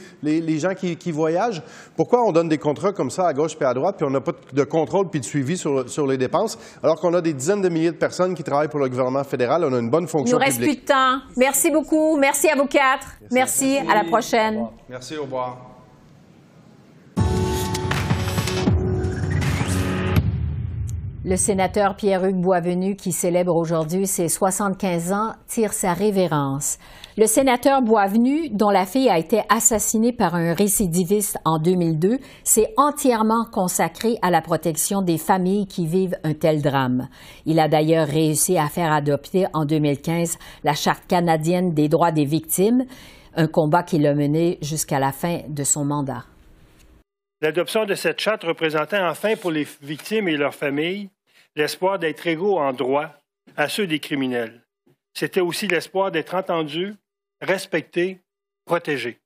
gens 0.58 0.74
qui, 0.74 1.10
voyagent. 1.10 1.62
Pourquoi 1.96 2.24
on 2.24 2.30
donne 2.30 2.48
des 2.48 2.58
contrats 2.58 2.92
comme 2.92 3.10
ça 3.10 3.26
à 3.26 3.32
gauche 3.32 3.56
et 3.60 3.64
à 3.64 3.74
droite, 3.74 3.96
puis 3.96 4.06
on 4.06 4.10
n'a 4.10 4.20
pas 4.20 4.32
de 4.52 4.64
contrôle 4.64 5.08
puis 5.10 5.20
de 5.20 5.24
suivi 5.24 5.56
sur, 5.56 6.06
les 6.06 6.16
dépenses, 6.16 6.56
alors 6.82 7.00
qu'on 7.00 7.12
a 7.14 7.20
des 7.20 7.32
dizaines 7.32 7.62
de 7.62 7.68
milliers 7.68 7.90
de 7.90 7.96
personnes 7.96 8.34
qui 8.34 8.44
travaillent 8.44 8.68
pour 8.68 8.80
le 8.80 8.88
gouvernement 8.88 9.24
fédéral, 9.24 9.64
on 9.64 9.74
a 9.74 9.78
une 9.78 9.90
bonne 9.90 10.06
fonction 10.06 10.38
publique. 10.38 10.54
Il 10.54 10.60
nous 10.60 10.66
reste 10.66 10.78
plus 10.78 10.82
de 10.82 10.86
temps. 10.86 11.18
Merci 11.36 11.70
beaucoup. 11.70 12.16
Merci 12.16 12.48
à 12.48 12.54
vous 12.54 12.66
quatre. 12.66 13.08
Merci. 13.32 13.78
À 13.78 13.94
la 13.94 14.04
prochaine. 14.04 14.66
Merci. 14.88 15.16
Au 15.16 15.24
revoir. 15.24 15.67
Le 21.24 21.34
sénateur 21.34 21.96
Pierre-Hugues 21.96 22.40
Boisvenu, 22.40 22.94
qui 22.94 23.10
célèbre 23.10 23.56
aujourd'hui 23.56 24.06
ses 24.06 24.28
75 24.28 25.12
ans, 25.12 25.32
tire 25.48 25.72
sa 25.72 25.92
révérence. 25.92 26.78
Le 27.16 27.26
sénateur 27.26 27.82
Boisvenu, 27.82 28.50
dont 28.50 28.70
la 28.70 28.86
fille 28.86 29.08
a 29.08 29.18
été 29.18 29.42
assassinée 29.48 30.12
par 30.12 30.36
un 30.36 30.54
récidiviste 30.54 31.36
en 31.44 31.58
2002, 31.58 32.18
s'est 32.44 32.72
entièrement 32.76 33.44
consacré 33.50 34.16
à 34.22 34.30
la 34.30 34.40
protection 34.40 35.02
des 35.02 35.18
familles 35.18 35.66
qui 35.66 35.86
vivent 35.86 36.16
un 36.22 36.34
tel 36.34 36.62
drame. 36.62 37.08
Il 37.46 37.58
a 37.58 37.66
d'ailleurs 37.66 38.06
réussi 38.06 38.56
à 38.56 38.68
faire 38.68 38.92
adopter 38.92 39.46
en 39.54 39.64
2015 39.64 40.38
la 40.62 40.74
Charte 40.74 41.02
canadienne 41.08 41.74
des 41.74 41.88
droits 41.88 42.12
des 42.12 42.26
victimes, 42.26 42.84
un 43.34 43.48
combat 43.48 43.82
qu'il 43.82 44.06
a 44.06 44.14
mené 44.14 44.58
jusqu'à 44.62 45.00
la 45.00 45.10
fin 45.10 45.40
de 45.48 45.64
son 45.64 45.84
mandat. 45.84 46.22
L'adoption 47.40 47.84
de 47.84 47.94
cette 47.94 48.20
charte 48.20 48.42
représentait 48.42 48.98
enfin 48.98 49.36
pour 49.36 49.52
les 49.52 49.66
victimes 49.80 50.28
et 50.28 50.36
leurs 50.36 50.54
familles 50.54 51.08
l'espoir 51.54 51.98
d'être 51.98 52.26
égaux 52.26 52.58
en 52.58 52.72
droit 52.72 53.14
à 53.56 53.68
ceux 53.68 53.86
des 53.86 53.98
criminels. 53.98 54.60
C'était 55.14 55.40
aussi 55.40 55.66
l'espoir 55.66 56.10
d'être 56.10 56.34
entendus, 56.34 56.94
respectés, 57.40 58.18
protégés. 58.64 59.18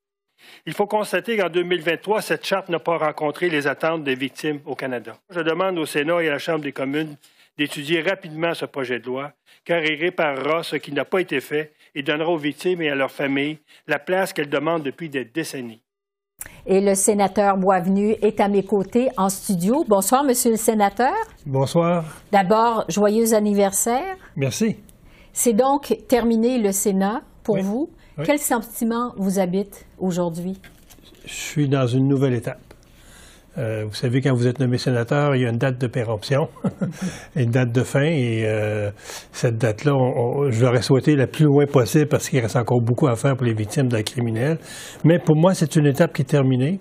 Il 0.66 0.72
faut 0.72 0.87
constater 0.87 1.37
qu'en 1.37 1.48
2023, 1.48 2.22
cette 2.22 2.46
charte 2.46 2.68
n'a 2.68 2.79
pas 2.79 2.98
rencontré 2.98 3.48
les 3.48 3.66
attentes 3.66 4.05
des 4.05 4.14
victimes 4.14 4.61
au 4.66 4.75
Canada. 4.75 5.18
Je 5.31 5.40
demande 5.40 5.79
au 5.79 5.87
Sénat 5.87 6.22
et 6.22 6.29
à 6.29 6.33
la 6.33 6.38
Chambre 6.38 6.64
des 6.64 6.72
communes 6.72 7.16
d'étudier 7.57 8.01
rapidement 8.01 8.55
ce 8.55 8.64
projet 8.64 8.98
de 8.98 9.07
loi, 9.07 9.33
car 9.64 9.85
il 9.85 10.01
réparera 10.01 10.62
ce 10.62 10.77
qui 10.77 10.92
n'a 10.92 11.05
pas 11.05 11.20
été 11.20 11.40
fait 11.40 11.75
et 11.94 12.03
donnera 12.03 12.31
aux 12.31 12.38
victimes 12.38 12.83
et 12.83 12.90
à 12.90 12.94
leurs 12.94 13.11
familles 13.11 13.59
la 13.87 13.98
place 13.98 14.33
qu'elles 14.33 14.48
demandent 14.48 14.83
depuis 14.83 15.09
des 15.09 15.25
décennies. 15.25 15.83
Et 16.66 16.81
le 16.81 16.94
sénateur 16.94 17.57
Boisvenu 17.57 18.16
est 18.22 18.40
à 18.40 18.48
mes 18.48 18.64
côtés 18.64 19.09
en 19.16 19.28
studio. 19.28 19.85
Bonsoir, 19.88 20.22
monsieur 20.22 20.52
le 20.52 20.57
sénateur. 20.57 21.12
Bonsoir. 21.44 22.05
D'abord, 22.31 22.85
joyeux 22.88 23.35
anniversaire. 23.35 24.16
Merci. 24.37 24.76
C'est 25.33 25.55
donc 25.55 25.96
terminé 26.09 26.59
le 26.59 26.72
Sénat 26.72 27.22
pour 27.42 27.59
vous. 27.59 27.90
Quel 28.24 28.38
sentiment 28.38 29.12
vous 29.16 29.38
habite 29.38 29.87
aujourd'hui? 29.98 30.61
Je 31.24 31.33
suis 31.33 31.68
dans 31.68 31.87
une 31.87 32.07
nouvelle 32.07 32.35
étape. 32.35 32.71
Euh, 33.58 33.84
vous 33.86 33.94
savez, 33.94 34.22
quand 34.22 34.32
vous 34.34 34.46
êtes 34.46 34.60
nommé 34.60 34.78
sénateur, 34.78 35.36
il 35.36 35.42
y 35.42 35.46
a 35.46 35.50
une 35.50 35.58
date 35.58 35.78
de 35.78 35.86
péremption, 35.86 36.48
une 37.36 37.50
date 37.50 37.70
de 37.70 37.82
fin, 37.82 38.02
et 38.02 38.44
euh, 38.46 38.90
cette 39.30 39.58
date-là, 39.58 39.92
je 40.50 40.64
l'aurais 40.64 40.80
souhaité 40.80 41.16
la 41.16 41.26
plus 41.26 41.44
loin 41.44 41.66
possible 41.66 42.06
parce 42.06 42.30
qu'il 42.30 42.40
reste 42.40 42.56
encore 42.56 42.80
beaucoup 42.80 43.08
à 43.08 43.16
faire 43.16 43.36
pour 43.36 43.46
les 43.46 43.52
victimes 43.52 43.88
d'un 43.88 44.02
criminel. 44.02 44.58
Mais 45.04 45.18
pour 45.18 45.36
moi, 45.36 45.52
c'est 45.54 45.76
une 45.76 45.86
étape 45.86 46.14
qui 46.14 46.22
est 46.22 46.26
terminée. 46.26 46.80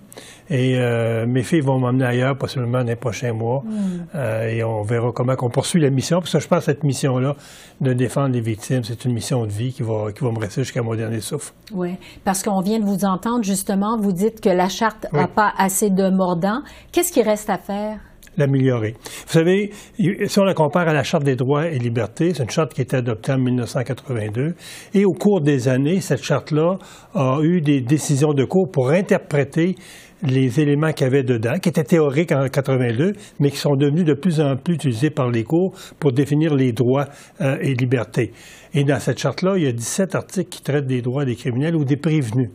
Et 0.52 0.76
euh, 0.76 1.26
mes 1.26 1.42
filles 1.42 1.62
vont 1.62 1.78
m'emmener 1.78 2.04
ailleurs, 2.04 2.36
possiblement 2.36 2.80
dans 2.80 2.88
les 2.88 2.96
prochains 2.96 3.32
mois. 3.32 3.62
Mm. 3.64 4.18
et 4.48 4.62
on 4.62 4.82
verra 4.82 5.10
comment 5.12 5.34
on 5.40 5.48
poursuit 5.48 5.80
la 5.80 5.90
mission. 5.90 6.20
Parce 6.20 6.32
que 6.32 6.40
je 6.40 6.46
pense 6.46 6.60
que 6.60 6.64
cette 6.66 6.84
mission-là, 6.84 7.34
de 7.80 7.92
défendre 7.94 8.34
les 8.34 8.40
victimes, 8.40 8.84
c'est 8.84 9.04
une 9.06 9.14
mission 9.14 9.46
de 9.46 9.50
vie 9.50 9.72
qui 9.72 9.82
va, 9.82 10.12
qui 10.12 10.22
va 10.22 10.30
me 10.30 10.38
rester 10.38 10.62
jusqu'à 10.62 10.82
mon 10.82 10.94
dernier 10.94 11.20
souffle. 11.20 11.52
Oui, 11.72 11.96
parce 12.24 12.42
qu'on 12.42 12.60
vient 12.60 12.78
de 12.78 12.84
vous 12.84 13.04
entendre, 13.04 13.42
justement, 13.42 13.98
vous 13.98 14.12
dites 14.12 14.40
que 14.40 14.50
la 14.50 14.68
charte 14.68 15.06
n'a 15.12 15.26
pas 15.26 15.52
assez 15.56 15.88
de 15.90 16.10
mordant. 16.10 16.60
Qu'est-ce 16.92 17.12
qui 17.12 17.22
reste 17.22 17.48
à 17.48 17.58
faire? 17.58 17.98
l'améliorer. 18.36 18.94
Vous 19.26 19.32
savez, 19.32 19.70
si 19.98 20.38
on 20.38 20.44
la 20.44 20.54
compare 20.54 20.88
à 20.88 20.92
la 20.92 21.02
Charte 21.02 21.24
des 21.24 21.36
droits 21.36 21.68
et 21.68 21.78
libertés, 21.78 22.32
c'est 22.34 22.42
une 22.42 22.50
charte 22.50 22.72
qui 22.72 22.80
a 22.80 22.84
été 22.84 22.96
adoptée 22.96 23.32
en 23.32 23.38
1982, 23.38 24.54
et 24.94 25.04
au 25.04 25.12
cours 25.12 25.40
des 25.40 25.68
années, 25.68 26.00
cette 26.00 26.22
charte-là 26.22 26.78
a 27.14 27.40
eu 27.42 27.60
des 27.60 27.80
décisions 27.80 28.32
de 28.32 28.44
cours 28.44 28.70
pour 28.70 28.90
interpréter 28.90 29.76
les 30.22 30.60
éléments 30.60 30.92
qu'il 30.92 31.04
y 31.04 31.08
avait 31.08 31.22
dedans, 31.22 31.58
qui 31.60 31.68
étaient 31.68 31.84
théoriques 31.84 32.32
en 32.32 32.46
82, 32.48 33.12
mais 33.40 33.50
qui 33.50 33.56
sont 33.56 33.76
devenus 33.76 34.04
de 34.04 34.14
plus 34.14 34.40
en 34.40 34.56
plus 34.56 34.74
utilisés 34.74 35.10
par 35.10 35.30
les 35.30 35.44
cours 35.44 35.74
pour 35.98 36.12
définir 36.12 36.54
les 36.54 36.72
droits 36.72 37.08
euh, 37.40 37.56
et 37.60 37.74
libertés. 37.74 38.32
Et 38.74 38.84
dans 38.84 39.00
cette 39.00 39.18
charte-là, 39.18 39.54
il 39.56 39.64
y 39.64 39.66
a 39.66 39.72
17 39.72 40.14
articles 40.14 40.48
qui 40.48 40.62
traitent 40.62 40.86
des 40.86 41.02
droits 41.02 41.24
des 41.24 41.36
criminels 41.36 41.76
ou 41.76 41.84
des 41.84 41.96
prévenus 41.96 42.50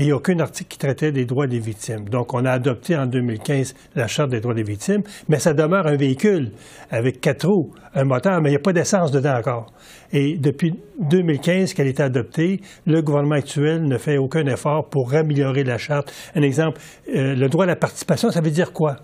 il 0.00 0.06
n'y 0.06 0.12
a 0.12 0.16
aucun 0.16 0.38
article 0.40 0.68
qui 0.68 0.78
traitait 0.78 1.12
des 1.12 1.26
droits 1.26 1.46
des 1.46 1.58
victimes. 1.58 2.08
Donc, 2.08 2.32
on 2.32 2.44
a 2.44 2.52
adopté 2.52 2.96
en 2.96 3.06
2015 3.06 3.74
la 3.94 4.06
Charte 4.06 4.30
des 4.30 4.40
droits 4.40 4.54
des 4.54 4.62
victimes, 4.62 5.02
mais 5.28 5.38
ça 5.38 5.52
demeure 5.52 5.86
un 5.86 5.96
véhicule 5.96 6.52
avec 6.90 7.20
quatre 7.20 7.46
roues, 7.46 7.72
un 7.94 8.04
moteur, 8.04 8.40
mais 8.40 8.48
il 8.48 8.52
n'y 8.52 8.56
a 8.56 8.60
pas 8.60 8.72
d'essence 8.72 9.10
dedans 9.10 9.36
encore. 9.36 9.66
Et 10.12 10.38
depuis 10.38 10.74
2015 11.00 11.74
qu'elle 11.74 11.88
est 11.88 12.00
adoptée, 12.00 12.60
le 12.86 13.02
gouvernement 13.02 13.36
actuel 13.36 13.84
ne 13.84 13.98
fait 13.98 14.16
aucun 14.16 14.46
effort 14.46 14.88
pour 14.88 15.14
améliorer 15.14 15.64
la 15.64 15.76
Charte. 15.76 16.12
Un 16.34 16.42
exemple, 16.42 16.80
euh, 17.14 17.34
le 17.34 17.48
droit 17.48 17.64
à 17.64 17.68
la 17.68 17.76
participation, 17.76 18.30
ça 18.30 18.40
veut 18.40 18.50
dire 18.50 18.72
quoi? 18.72 18.96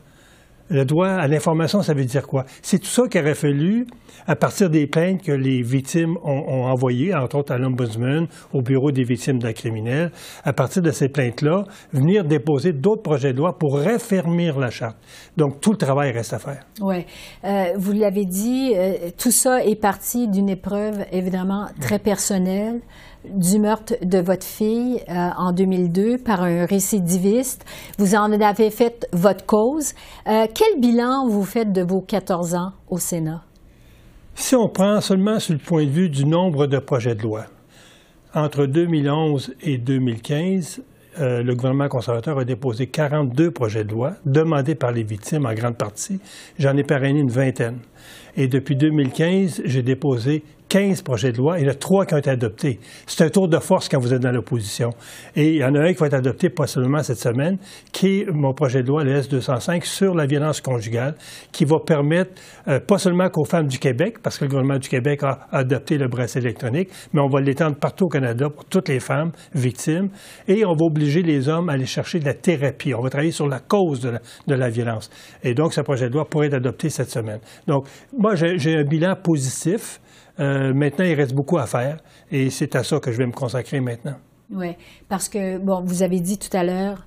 Le 0.69 0.85
droit 0.85 1.09
à 1.09 1.29
l'information, 1.29 1.83
ça 1.83 1.95
veut 1.95 2.05
dire 2.05 2.27
quoi? 2.27 2.45
C'est 2.63 2.79
tout 2.79 2.87
ça 2.87 3.03
qu'il 3.09 3.21
aurait 3.21 3.35
fallu, 3.35 3.87
à 4.27 4.35
partir 4.35 4.69
des 4.69 4.87
plaintes 4.87 5.23
que 5.23 5.33
les 5.33 5.63
victimes 5.63 6.17
ont, 6.25 6.65
envoyées, 6.65 7.15
entre 7.15 7.39
autres 7.39 7.53
à 7.53 7.59
l'Ombudsman, 7.59 8.27
au 8.53 8.63
Bureau 8.63 8.91
des 8.91 9.05
victimes 9.05 9.39
d'un 9.39 9.53
criminel, 9.53 10.11
à 10.45 10.53
partir 10.53 10.83
de 10.83 10.91
ces 10.91 11.09
plaintes-là, 11.09 11.65
venir 11.93 12.25
déposer 12.25 12.73
d'autres 12.73 13.03
projets 13.03 13.33
de 13.33 13.39
loi 13.39 13.57
pour 13.59 13.79
raffermir 13.79 14.59
la 14.59 14.71
charte. 14.71 14.97
Donc, 15.37 15.61
tout 15.61 15.71
le 15.71 15.79
travail 15.79 16.11
reste 16.11 16.33
à 16.33 16.39
faire. 16.39 16.65
Oui. 16.81 17.05
Euh, 17.45 17.73
vous 17.77 17.93
l'avez 17.93 18.25
dit, 18.25 18.73
euh, 18.75 19.11
tout 19.17 19.31
ça 19.31 19.65
est 19.65 19.81
parti 19.81 20.27
d'une 20.29 20.49
épreuve, 20.49 21.05
évidemment, 21.13 21.67
très 21.81 21.99
personnelle 21.99 22.81
du 23.35 23.59
meurtre 23.59 23.95
de 24.03 24.19
votre 24.19 24.45
fille 24.45 25.01
euh, 25.09 25.29
en 25.37 25.53
2002 25.53 26.19
par 26.19 26.43
un 26.43 26.67
récidiviste. 26.67 27.65
Vous 27.99 28.15
en 28.15 28.33
avez 28.33 28.71
fait 28.71 29.07
votre 29.13 29.45
cause. 29.47 29.93
Euh, 30.27 30.47
quel 30.55 30.81
bilan 30.81 31.29
vous 31.29 31.45
faites 31.45 31.73
de 31.73 31.83
vos 31.83 32.01
14 32.01 32.55
ans 32.55 32.73
au 32.89 32.99
Sénat? 32.99 33.43
Si 34.35 34.55
on 34.55 34.69
prend 34.69 35.01
seulement 35.01 35.39
sur 35.39 35.55
le 35.55 35.61
point 35.61 35.85
de 35.85 35.91
vue 35.91 36.11
du 36.11 36.27
nombre 36.27 36.67
de 36.67 36.79
projets 36.79 37.15
de 37.15 37.23
loi, 37.23 37.47
entre 38.35 38.67
2011 38.67 39.55
et 39.63 39.79
2015, 39.79 40.83
euh, 41.19 41.43
le 41.43 41.55
gouvernement 41.55 41.89
conservateur 41.89 42.39
a 42.39 42.45
déposé 42.45 42.87
42 42.87 43.51
projets 43.51 43.85
de 43.85 43.91
loi 43.91 44.13
demandés 44.27 44.75
par 44.75 44.93
les 44.93 45.03
victimes 45.03 45.47
en 45.47 45.55
grande 45.55 45.79
partie. 45.79 46.21
J'en 46.59 46.77
ai 46.77 46.83
parrainé 46.83 47.21
une 47.21 47.31
vingtaine. 47.31 47.79
Et 48.37 48.49
depuis 48.49 48.77
2015, 48.77 49.63
j'ai 49.65 49.83
déposé 49.83 50.43
15 50.69 51.03
projets 51.03 51.33
de 51.33 51.39
loi, 51.39 51.59
il 51.59 51.65
y 51.65 51.69
en 51.69 51.71
a 51.71 51.75
trois 51.75 52.07
qui 52.07 52.15
ont 52.15 52.19
été 52.19 52.31
adoptés. 52.31 52.81
C'est 53.07 53.25
un 53.25 53.29
tour 53.29 53.49
de 53.49 53.59
force 53.59 53.89
quand 53.89 54.01
vous 54.01 54.13
êtes 54.13 54.23
dans 54.23 54.33
l'opposition. 54.33 54.91
Et 55.37 55.51
il 55.51 55.57
y 55.57 55.65
en 55.65 55.75
a 55.75 55.81
un 55.81 55.93
qui 55.93 56.01
va 56.01 56.07
être 56.07 56.15
adopté 56.15 56.51
possiblement 56.51 57.03
cette 57.03 57.19
semaine, 57.19 57.59
qui 57.93 58.21
est 58.21 58.27
mon 58.33 58.53
projet 58.53 58.83
de 58.83 58.89
loi, 58.89 59.05
le 59.05 59.15
S-205, 59.17 59.85
sur 59.85 60.15
la 60.15 60.27
violence 60.27 60.61
conjugale, 60.61 61.15
qui 61.53 61.65
va 61.65 61.77
permettre, 61.85 62.33
euh, 62.67 62.81
pas 62.81 62.99
seulement 62.99 63.29
qu'aux 63.31 63.45
femmes 63.45 63.69
du 63.69 63.79
Québec, 63.79 64.19
parce 64.23 64.39
que 64.39 64.45
le 64.45 64.51
gouvernement 64.51 64.79
du 64.79 64.89
Québec 64.89 65.23
a 65.23 65.47
adopté 65.53 65.99
le 65.99 66.09
bracelet 66.09 66.43
électronique, 66.43 66.91
mais 67.13 67.21
on 67.21 67.29
va 67.29 67.41
l'étendre 67.41 67.77
partout 67.77 68.07
au 68.07 68.09
Canada 68.09 68.51
pour 68.51 68.65
toutes 68.65 68.89
les 68.89 69.01
femmes 69.01 69.31
victimes. 69.55 70.09
Et 70.49 70.65
on 70.65 70.73
va 70.73 70.85
obliger 70.85 71.23
les 71.23 71.49
hommes 71.49 71.69
à 71.69 71.75
aller 71.75 71.87
chercher 71.87 72.19
de 72.19 72.25
la 72.25 72.35
thérapie. 72.35 72.93
On 72.93 73.03
va 73.03 73.11
travailler 73.11 73.31
sur 73.33 73.47
la 73.47 73.61
cause 73.61 74.01
de 74.01 74.11
la, 74.11 74.21
de 74.47 74.55
la 74.55 74.69
violence. 74.69 75.11
Et 75.45 75.55
donc, 75.55 75.73
ce 75.75 75.81
projet 75.81 76.09
de 76.09 76.15
loi 76.15 76.25
pourrait 76.25 76.49
être 76.49 76.55
adopté 76.55 76.91
cette 76.91 77.11
semaine. 77.11 77.41
Donc, 77.69 77.87
moi, 78.17 78.35
j'ai 78.35 78.77
un 78.77 78.85
bilan 78.85 79.15
positif. 79.23 80.01
Euh, 80.39 80.75
maintenant, 80.75 81.05
il 81.05 81.15
reste 81.15 81.35
beaucoup 81.35 81.59
à 81.59 81.67
faire 81.67 81.99
et 82.31 82.51
c'est 82.51 82.77
à 82.77 82.85
ça 82.85 83.01
que 83.01 83.11
je 83.13 83.19
vais 83.19 83.27
me 83.27 83.33
consacrer 83.33 83.81
maintenant. 83.81 84.17
Oui, 84.51 84.77
parce 85.09 85.29
que, 85.29 85.59
bon, 85.59 85.81
vous 85.81 86.03
avez 86.03 86.21
dit 86.21 86.39
tout 86.39 86.55
à 86.57 86.63
l'heure, 86.63 87.07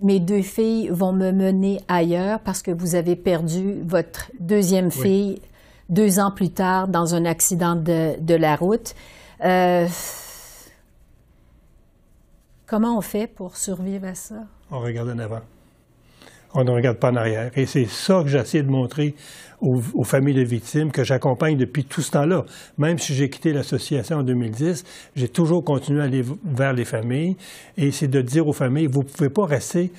mes 0.00 0.18
deux 0.18 0.42
filles 0.42 0.88
vont 0.88 1.12
me 1.12 1.30
mener 1.30 1.80
ailleurs 1.88 2.40
parce 2.40 2.62
que 2.62 2.70
vous 2.70 2.94
avez 2.94 3.16
perdu 3.16 3.76
votre 3.84 4.30
deuxième 4.40 4.90
fille 4.90 5.40
deux 5.90 6.20
ans 6.20 6.30
plus 6.30 6.50
tard 6.50 6.88
dans 6.88 7.14
un 7.14 7.24
accident 7.24 7.76
de, 7.76 8.34
la 8.34 8.56
route. 8.56 8.94
Euh, 9.44 9.86
comment 12.66 12.96
on 12.96 13.00
fait 13.00 13.26
pour 13.26 13.56
survivre 13.56 14.06
à 14.06 14.14
ça? 14.14 14.46
On 14.70 14.80
regarde 14.80 15.10
en 15.10 15.18
avant 15.18 15.40
on 16.54 16.64
ne 16.64 16.70
regarde 16.70 16.98
pas 16.98 17.10
en 17.10 17.16
arrière. 17.16 17.50
Et 17.56 17.66
c'est 17.66 17.86
ça 17.86 18.22
que 18.22 18.28
j'essaie 18.28 18.62
de 18.62 18.70
montrer 18.70 19.14
aux, 19.60 20.04
familles 20.04 20.34
de 20.34 20.44
victimes 20.44 20.90
que 20.90 21.04
j'accompagne 21.04 21.56
depuis 21.56 21.84
tout 21.84 22.00
ce 22.00 22.10
temps-là. 22.12 22.44
Même 22.78 22.98
si 22.98 23.14
j'ai 23.14 23.28
quitté 23.28 23.52
l'association 23.52 24.18
en 24.18 24.22
2010, 24.22 24.84
j'ai 25.14 25.28
toujours 25.28 25.62
continué 25.64 26.00
à 26.00 26.04
aller 26.04 26.22
vers 26.44 26.72
les 26.72 26.84
familles. 26.84 27.36
Et 27.76 27.90
c'est 27.90 28.08
de 28.08 28.22
dire 28.22 28.48
aux 28.48 28.52
familles, 28.52 28.86
vous 28.86 29.02
ne 29.02 29.08
pouvez 29.08 29.30
pas 29.30 29.46
rester 29.46 29.92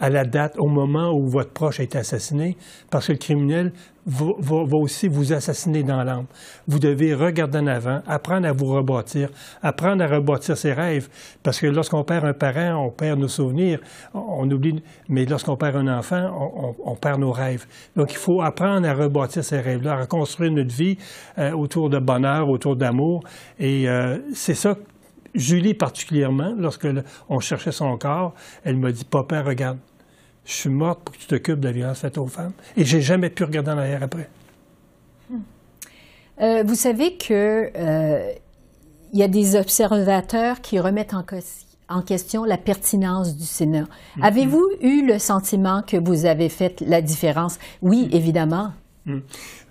à 0.00 0.10
la 0.10 0.24
date, 0.24 0.54
au 0.58 0.68
moment 0.68 1.12
où 1.12 1.26
votre 1.28 1.52
proche 1.52 1.80
a 1.80 1.82
été 1.82 1.98
assassiné, 1.98 2.56
parce 2.90 3.08
que 3.08 3.12
le 3.12 3.18
criminel 3.18 3.72
va, 4.06 4.76
aussi 4.76 5.08
vous 5.08 5.32
assassiner 5.32 5.82
dans 5.82 6.02
l'âme. 6.02 6.26
Vous 6.66 6.78
devez 6.78 7.14
regarder 7.14 7.58
en 7.58 7.66
avant, 7.66 8.00
apprendre 8.06 8.46
à 8.46 8.52
vous 8.52 8.66
rebâtir, 8.66 9.28
apprendre 9.62 10.02
à 10.02 10.06
rebâtir 10.06 10.56
ses 10.56 10.72
rêves, 10.72 11.08
parce 11.42 11.60
que 11.60 11.66
lorsqu'on 11.66 12.04
perd 12.04 12.24
un 12.24 12.32
parent, 12.32 12.86
on 12.86 12.90
perd 12.90 13.18
nos 13.18 13.28
souvenirs, 13.28 13.80
on, 14.14 14.50
oublie, 14.50 14.82
mais 15.08 15.24
lorsqu'on 15.24 15.56
perd 15.56 15.76
un 15.76 15.88
enfant, 15.88 16.74
on, 16.84 16.96
perd 16.96 17.20
nos 17.20 17.32
rêves. 17.32 17.66
Donc 17.96 18.12
il 18.12 18.18
faut 18.18 18.40
apprendre 18.40 18.88
à 18.88 18.94
rebâtir 18.94 19.44
ces 19.44 19.60
rêves-là, 19.60 19.92
à 19.92 20.00
reconstruire 20.02 20.52
notre 20.52 20.74
vie 20.74 20.96
euh, 21.38 21.52
autour 21.52 21.90
de 21.90 21.98
bonheur, 21.98 22.48
autour 22.48 22.76
d'amour, 22.76 23.22
et 23.58 23.88
euh, 23.88 24.18
c'est 24.32 24.54
ça 24.54 24.76
Julie 25.34 25.74
particulièrement, 25.74 26.54
lorsque 26.56 26.88
on 27.28 27.38
cherchait 27.38 27.70
son 27.70 27.96
corps, 27.98 28.34
elle 28.64 28.78
m'a 28.78 28.90
dit 28.90 29.04
Papa, 29.04 29.42
regarde, 29.42 29.78
je 30.48 30.54
suis 30.54 30.70
morte 30.70 31.00
pour 31.04 31.14
que 31.14 31.20
tu 31.20 31.26
t'occupes 31.26 31.60
de 31.60 31.66
la 31.66 31.72
violence 31.72 31.98
faite 31.98 32.16
aux 32.16 32.26
femmes. 32.26 32.52
Et 32.76 32.84
j'ai 32.84 33.02
jamais 33.02 33.28
pu 33.28 33.44
regarder 33.44 33.70
en 33.70 33.78
arrière 33.78 34.02
après. 34.02 34.30
Hmm. 35.28 35.40
Euh, 36.40 36.62
vous 36.66 36.74
savez 36.74 37.16
que 37.18 37.70
euh, 37.76 38.32
y 39.12 39.22
a 39.22 39.28
des 39.28 39.56
observateurs 39.56 40.62
qui 40.62 40.80
remettent 40.80 41.12
en, 41.12 42.02
question 42.02 42.44
la 42.44 42.56
pertinence 42.56 43.36
du 43.36 43.44
Sénat. 43.44 43.84
Hmm. 44.16 44.24
Avez-vous 44.24 44.66
eu 44.80 45.06
le 45.06 45.18
sentiment 45.18 45.82
que 45.82 45.98
vous 45.98 46.24
avez 46.24 46.48
fait 46.48 46.80
la 46.80 47.02
différence? 47.02 47.58
Oui, 47.82 48.08
hmm. 48.10 48.16
évidemment. 48.16 48.72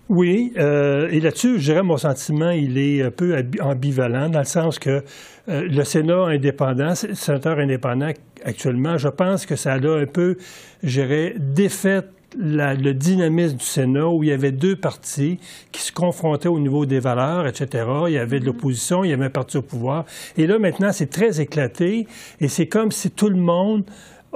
Oui, 0.09 0.53
euh, 0.57 1.09
et 1.11 1.19
là-dessus, 1.19 1.59
je 1.59 1.71
dirais 1.71 1.83
mon 1.83 1.97
sentiment, 1.97 2.51
il 2.51 2.77
est 2.77 3.01
un 3.01 3.11
peu 3.11 3.35
ambivalent, 3.61 4.29
dans 4.29 4.39
le 4.39 4.45
sens 4.45 4.79
que 4.79 5.03
euh, 5.49 5.67
le 5.67 5.83
Sénat 5.83 6.27
indépendant, 6.27 6.93
le 7.07 7.13
sénateur 7.15 7.59
indépendant 7.59 8.11
actuellement, 8.45 8.97
je 8.97 9.09
pense 9.09 9.45
que 9.45 9.57
ça 9.57 9.73
a 9.73 9.77
un 9.77 10.05
peu, 10.05 10.37
je 10.81 11.01
dirais, 11.01 11.35
défait 11.37 12.03
le 12.37 12.91
dynamisme 12.93 13.57
du 13.57 13.65
Sénat 13.65 14.07
où 14.07 14.23
il 14.23 14.29
y 14.29 14.33
avait 14.33 14.51
deux 14.51 14.75
partis 14.75 15.39
qui 15.71 15.81
se 15.81 15.91
confrontaient 15.91 16.49
au 16.49 16.59
niveau 16.59 16.85
des 16.85 16.99
valeurs, 16.99 17.47
etc. 17.47 17.85
Il 18.07 18.13
y 18.13 18.17
avait 18.17 18.39
de 18.39 18.43
mm-hmm. 18.43 18.47
l'opposition, 18.47 19.03
il 19.03 19.09
y 19.09 19.13
avait 19.13 19.25
un 19.25 19.29
parti 19.29 19.57
au 19.57 19.61
pouvoir. 19.61 20.05
Et 20.37 20.47
là, 20.47 20.59
maintenant, 20.59 20.91
c'est 20.91 21.09
très 21.09 21.41
éclaté 21.41 22.07
et 22.39 22.47
c'est 22.47 22.67
comme 22.67 22.91
si 22.91 23.11
tout 23.11 23.29
le 23.29 23.37
monde 23.37 23.83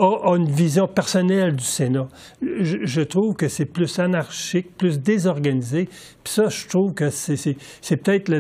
a, 0.02 0.36
une 0.36 0.50
vision 0.50 0.88
personnelle 0.88 1.56
du 1.56 1.64
Sénat. 1.64 2.08
Je, 2.42 3.02
trouve 3.02 3.36
que 3.36 3.48
c'est 3.48 3.66
plus 3.66 4.00
anarchique, 4.00 4.76
plus 4.78 5.00
désorganisé. 5.00 5.86
Puis 6.24 6.34
ça, 6.34 6.50
je 6.50 6.68
trouve 6.68 6.94
que 6.94 7.10
c'est 7.10 7.98
peut-être 7.98 8.32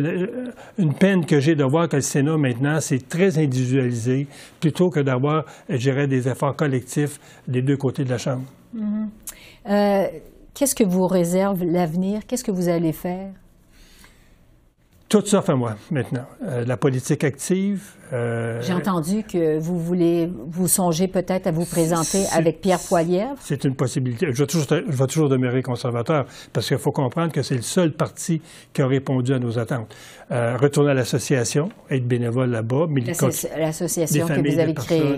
une 0.77 0.93
peine 0.93 1.25
que 1.25 1.39
j'ai 1.39 1.55
de 1.55 1.63
voir 1.63 1.87
que 1.87 1.97
le 1.97 2.01
Sénat, 2.01 2.37
maintenant, 2.37 2.79
c'est 2.79 3.07
très 3.07 3.37
individualisé, 3.37 4.27
plutôt 4.59 4.89
que 4.89 4.99
d'avoir, 4.99 5.45
je 5.69 5.77
dirais, 5.77 6.07
des 6.07 6.27
efforts 6.27 6.55
collectifs 6.55 7.19
des 7.47 7.61
deux 7.61 7.77
côtés 7.77 8.03
de 8.03 8.09
la 8.09 8.17
Chambre. 8.17 8.43
Mm-hmm. 8.75 9.07
Euh, 9.69 10.07
qu'est-ce 10.53 10.75
que 10.75 10.83
vous 10.83 11.07
réserve 11.07 11.63
l'avenir? 11.63 12.21
Qu'est-ce 12.27 12.43
que 12.43 12.51
vous 12.51 12.69
allez 12.69 12.93
faire? 12.93 13.31
Tout 15.09 15.25
ça 15.25 15.41
fait 15.41 15.55
moi, 15.55 15.75
maintenant. 15.91 16.25
Euh, 16.43 16.63
la 16.65 16.77
politique 16.77 17.25
active, 17.25 17.95
euh, 18.13 18.61
J'ai 18.61 18.73
entendu 18.73 19.23
que 19.23 19.59
vous 19.59 19.77
voulez, 19.77 20.29
vous 20.47 20.67
songez 20.67 21.07
peut-être 21.07 21.47
à 21.47 21.51
vous 21.51 21.65
présenter 21.65 22.25
avec 22.33 22.61
Pierre 22.61 22.79
Poilievre. 22.87 23.35
C'est 23.39 23.63
une 23.63 23.75
possibilité. 23.75 24.27
Je 24.31 24.43
vais, 24.43 24.47
toujours, 24.47 24.67
je 24.69 24.95
vais 24.95 25.07
toujours 25.07 25.29
demeurer 25.29 25.61
conservateur 25.61 26.25
parce 26.53 26.67
qu'il 26.67 26.77
faut 26.77 26.91
comprendre 26.91 27.31
que 27.31 27.41
c'est 27.41 27.55
le 27.55 27.61
seul 27.61 27.93
parti 27.93 28.41
qui 28.73 28.81
a 28.81 28.87
répondu 28.87 29.33
à 29.33 29.39
nos 29.39 29.57
attentes. 29.57 29.95
Euh, 30.31 30.55
retourner 30.55 30.91
à 30.91 30.93
l'association, 30.93 31.69
être 31.89 32.07
bénévole 32.07 32.51
là-bas, 32.51 32.85
L'association 33.57 34.27
que 34.27 34.49
vous 34.49 34.59
avez 34.59 34.73
créée. 34.73 35.17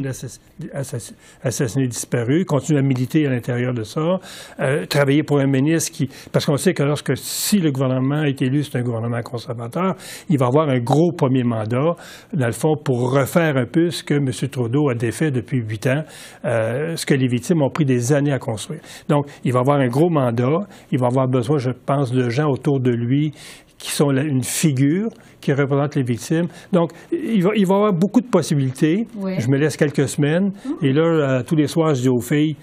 assassinés, 1.43 1.87
disparus, 1.87 2.45
continuer 2.45 2.79
à 2.79 2.83
militer 2.83 3.27
à 3.27 3.29
l'intérieur 3.29 3.73
de 3.73 3.83
ça, 3.83 4.19
euh, 4.59 4.85
travailler 4.87 5.21
pour 5.21 5.39
un 5.39 5.45
ministre 5.45 5.91
qui... 5.91 6.09
Parce 6.31 6.45
qu'on 6.47 6.57
sait 6.57 6.73
que 6.73 6.81
lorsque, 6.81 7.15
si 7.15 7.59
le 7.59 7.71
gouvernement 7.71 8.23
est 8.23 8.41
élu, 8.41 8.63
c'est 8.63 8.77
un 8.77 8.81
gouvernement 8.81 9.21
conservateur, 9.21 9.95
il 10.29 10.39
va 10.39 10.47
avoir 10.47 10.69
un 10.69 10.79
gros 10.79 11.11
premier 11.11 11.43
mandat, 11.43 11.95
dans 12.33 12.47
le 12.47 12.51
fond, 12.51 12.75
pour 12.83 13.11
refaire 13.11 13.57
un 13.57 13.65
peu 13.65 13.89
ce 13.89 14.03
que 14.03 14.15
M. 14.15 14.29
Trudeau 14.49 14.89
a 14.89 14.95
défait 14.95 15.31
depuis 15.31 15.59
huit 15.59 15.87
ans, 15.87 16.03
euh, 16.45 16.95
ce 16.95 17.05
que 17.05 17.13
les 17.13 17.27
victimes 17.27 17.61
ont 17.61 17.69
pris 17.69 17.85
des 17.85 18.13
années 18.13 18.33
à 18.33 18.39
construire. 18.39 18.81
Donc, 19.09 19.27
il 19.43 19.53
va 19.53 19.59
avoir 19.59 19.79
un 19.79 19.87
gros 19.87 20.09
mandat, 20.09 20.67
il 20.91 20.99
va 20.99 21.07
avoir 21.07 21.27
besoin, 21.27 21.57
je 21.57 21.71
pense, 21.71 22.11
de 22.11 22.29
gens 22.29 22.49
autour 22.49 22.79
de 22.79 22.91
lui 22.91 23.33
qui 23.77 23.91
sont 23.91 24.11
une 24.11 24.43
figure 24.43 25.09
qui 25.41 25.51
représente 25.51 25.95
les 25.95 26.03
victimes. 26.03 26.47
Donc, 26.71 26.91
il 27.11 27.43
va, 27.43 27.51
il 27.55 27.65
va 27.65 27.75
avoir 27.75 27.93
beaucoup 27.93 28.21
de 28.21 28.27
possibilités. 28.27 29.07
Je 29.13 29.47
me 29.49 29.57
laisse 29.57 29.75
quelques 29.75 30.07
semaines. 30.07 30.53
Et 30.81 30.93
là, 30.93 31.03
euh, 31.03 31.43
tous 31.43 31.55
les 31.55 31.67
soirs, 31.67 31.93
je 31.93 32.03
dis 32.03 32.09
aux 32.09 32.21
filles, 32.21 32.55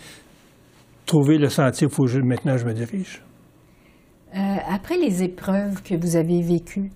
trouvez 1.05 1.37
le 1.37 1.49
sentier, 1.49 1.89
faut 1.91 2.05
que 2.05 2.19
maintenant 2.19 2.57
je 2.57 2.65
me 2.65 2.73
dirige. 2.73 3.23
Euh, 4.35 4.39
après 4.69 4.97
les 4.97 5.23
épreuves 5.23 5.83
que 5.83 5.95
vous 5.95 6.17
avez 6.17 6.41
vécues, 6.41 6.91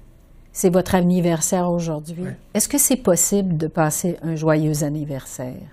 c'est 0.55 0.73
votre 0.73 0.95
anniversaire 0.95 1.69
aujourd'hui. 1.69 2.25
Est-ce 2.55 2.69
que 2.69 2.79
c'est 2.79 3.03
possible 3.03 3.59
de 3.59 3.67
passer 3.67 4.17
un 4.23 4.37
joyeux 4.37 4.85
anniversaire? 4.85 5.69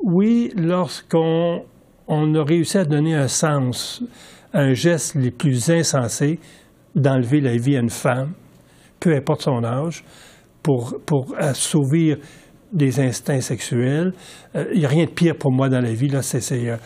Oui, 0.00 0.52
lorsqu'on 0.54 1.64
on 2.06 2.34
a 2.34 2.44
réussi 2.44 2.76
à 2.76 2.84
donner 2.84 3.14
un 3.14 3.26
sens 3.26 4.02
à 4.52 4.60
un 4.60 4.74
geste 4.74 5.14
les 5.14 5.30
plus 5.30 5.70
insensés 5.70 6.38
d'enlever 6.94 7.40
la 7.40 7.56
vie 7.56 7.76
à 7.76 7.80
une 7.80 7.90
femme, 7.90 8.34
peu 9.00 9.16
importe 9.16 9.42
son 9.42 9.64
âge, 9.64 10.04
pour, 10.62 10.94
pour 11.06 11.34
assouvir 11.38 12.18
des 12.70 13.00
instincts 13.00 13.40
sexuels. 13.40 14.12
Il 14.54 14.60
euh, 14.60 14.74
n'y 14.74 14.84
a 14.84 14.88
rien 14.88 15.06
de 15.06 15.10
pire 15.10 15.36
pour 15.36 15.52
moi 15.52 15.70
dans 15.70 15.80
la 15.80 15.92
vie. 15.92 16.08
Là, 16.08 16.20
c'est, 16.20 16.68
euh, 16.68 16.76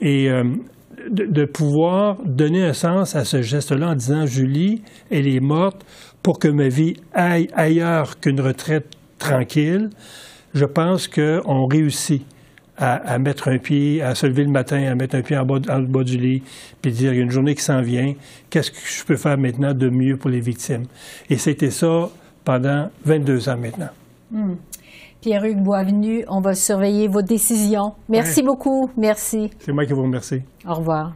et 0.00 0.30
euh, 0.30 0.44
de, 1.10 1.44
pouvoir 1.44 2.16
donner 2.24 2.64
un 2.64 2.72
sens 2.72 3.16
à 3.16 3.24
ce 3.24 3.42
geste-là 3.42 3.90
en 3.90 3.94
disant 3.94 4.26
Julie, 4.26 4.82
elle 5.10 5.26
est 5.26 5.40
morte 5.40 5.84
pour 6.22 6.38
que 6.38 6.48
ma 6.48 6.68
vie 6.68 6.94
aille 7.12 7.48
ailleurs 7.54 8.18
qu'une 8.20 8.40
retraite 8.40 8.86
tranquille, 9.18 9.90
je 10.54 10.64
pense 10.64 11.08
qu'on 11.08 11.66
réussit 11.66 12.24
à, 12.76 13.18
mettre 13.18 13.48
un 13.48 13.58
pied, 13.58 14.02
à 14.02 14.14
se 14.14 14.26
lever 14.26 14.44
le 14.44 14.50
matin, 14.50 14.82
à 14.90 14.94
mettre 14.94 15.14
un 15.14 15.22
pied 15.22 15.36
en 15.36 15.44
bas, 15.44 15.60
en 15.68 15.80
bas 15.82 16.02
du 16.02 16.16
lit, 16.16 16.42
puis 16.80 16.90
dire, 16.90 17.12
il 17.12 17.18
y 17.18 17.20
a 17.20 17.22
une 17.22 17.30
journée 17.30 17.54
qui 17.54 17.62
s'en 17.62 17.80
vient, 17.80 18.14
qu'est-ce 18.50 18.70
que 18.70 18.78
je 18.84 19.04
peux 19.04 19.16
faire 19.16 19.38
maintenant 19.38 19.72
de 19.72 19.88
mieux 19.88 20.16
pour 20.16 20.30
les 20.30 20.40
victimes? 20.40 20.84
Et 21.30 21.36
c'était 21.36 21.70
ça 21.70 22.08
pendant 22.44 22.90
22 23.04 23.48
ans 23.48 23.56
maintenant. 23.56 23.90
Hmm. 24.32 24.54
Pierre-Hugues 25.20 25.62
Boisvenu, 25.62 26.24
on 26.28 26.40
va 26.40 26.54
surveiller 26.54 27.06
vos 27.06 27.22
décisions. 27.22 27.92
Merci 28.08 28.42
beaucoup. 28.42 28.90
Merci. 28.96 29.50
C'est 29.60 29.72
moi 29.72 29.86
qui 29.86 29.92
vous 29.92 30.02
remercie. 30.02 30.42
Au 30.66 30.74
revoir. 30.74 31.12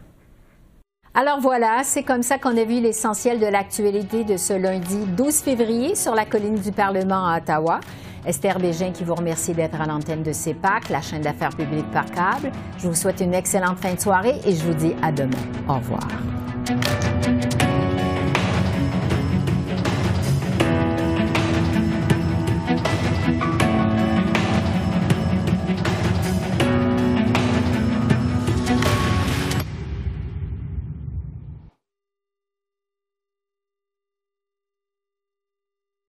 Alors 1.18 1.40
voilà, 1.40 1.80
c'est 1.82 2.02
comme 2.02 2.22
ça 2.22 2.36
qu'on 2.36 2.54
a 2.58 2.64
vu 2.64 2.78
l'essentiel 2.78 3.40
de 3.40 3.46
l'actualité 3.46 4.22
de 4.22 4.36
ce 4.36 4.52
lundi 4.52 4.98
12 5.16 5.36
février 5.36 5.94
sur 5.94 6.14
la 6.14 6.26
colline 6.26 6.56
du 6.56 6.72
Parlement 6.72 7.26
à 7.26 7.38
Ottawa. 7.38 7.80
Esther 8.26 8.58
Bégin 8.58 8.92
qui 8.92 9.02
vous 9.02 9.14
remercie 9.14 9.54
d'être 9.54 9.80
à 9.80 9.86
l'antenne 9.86 10.22
de 10.22 10.34
CEPAC, 10.34 10.90
la 10.90 11.00
chaîne 11.00 11.22
d'affaires 11.22 11.56
publiques 11.56 11.90
par 11.90 12.04
câble. 12.04 12.52
Je 12.76 12.88
vous 12.88 12.94
souhaite 12.94 13.22
une 13.22 13.32
excellente 13.32 13.78
fin 13.78 13.94
de 13.94 14.00
soirée 14.00 14.38
et 14.44 14.54
je 14.54 14.62
vous 14.62 14.74
dis 14.74 14.94
à 15.02 15.10
demain. 15.10 15.30
Au 15.66 15.76
revoir. 15.76 16.06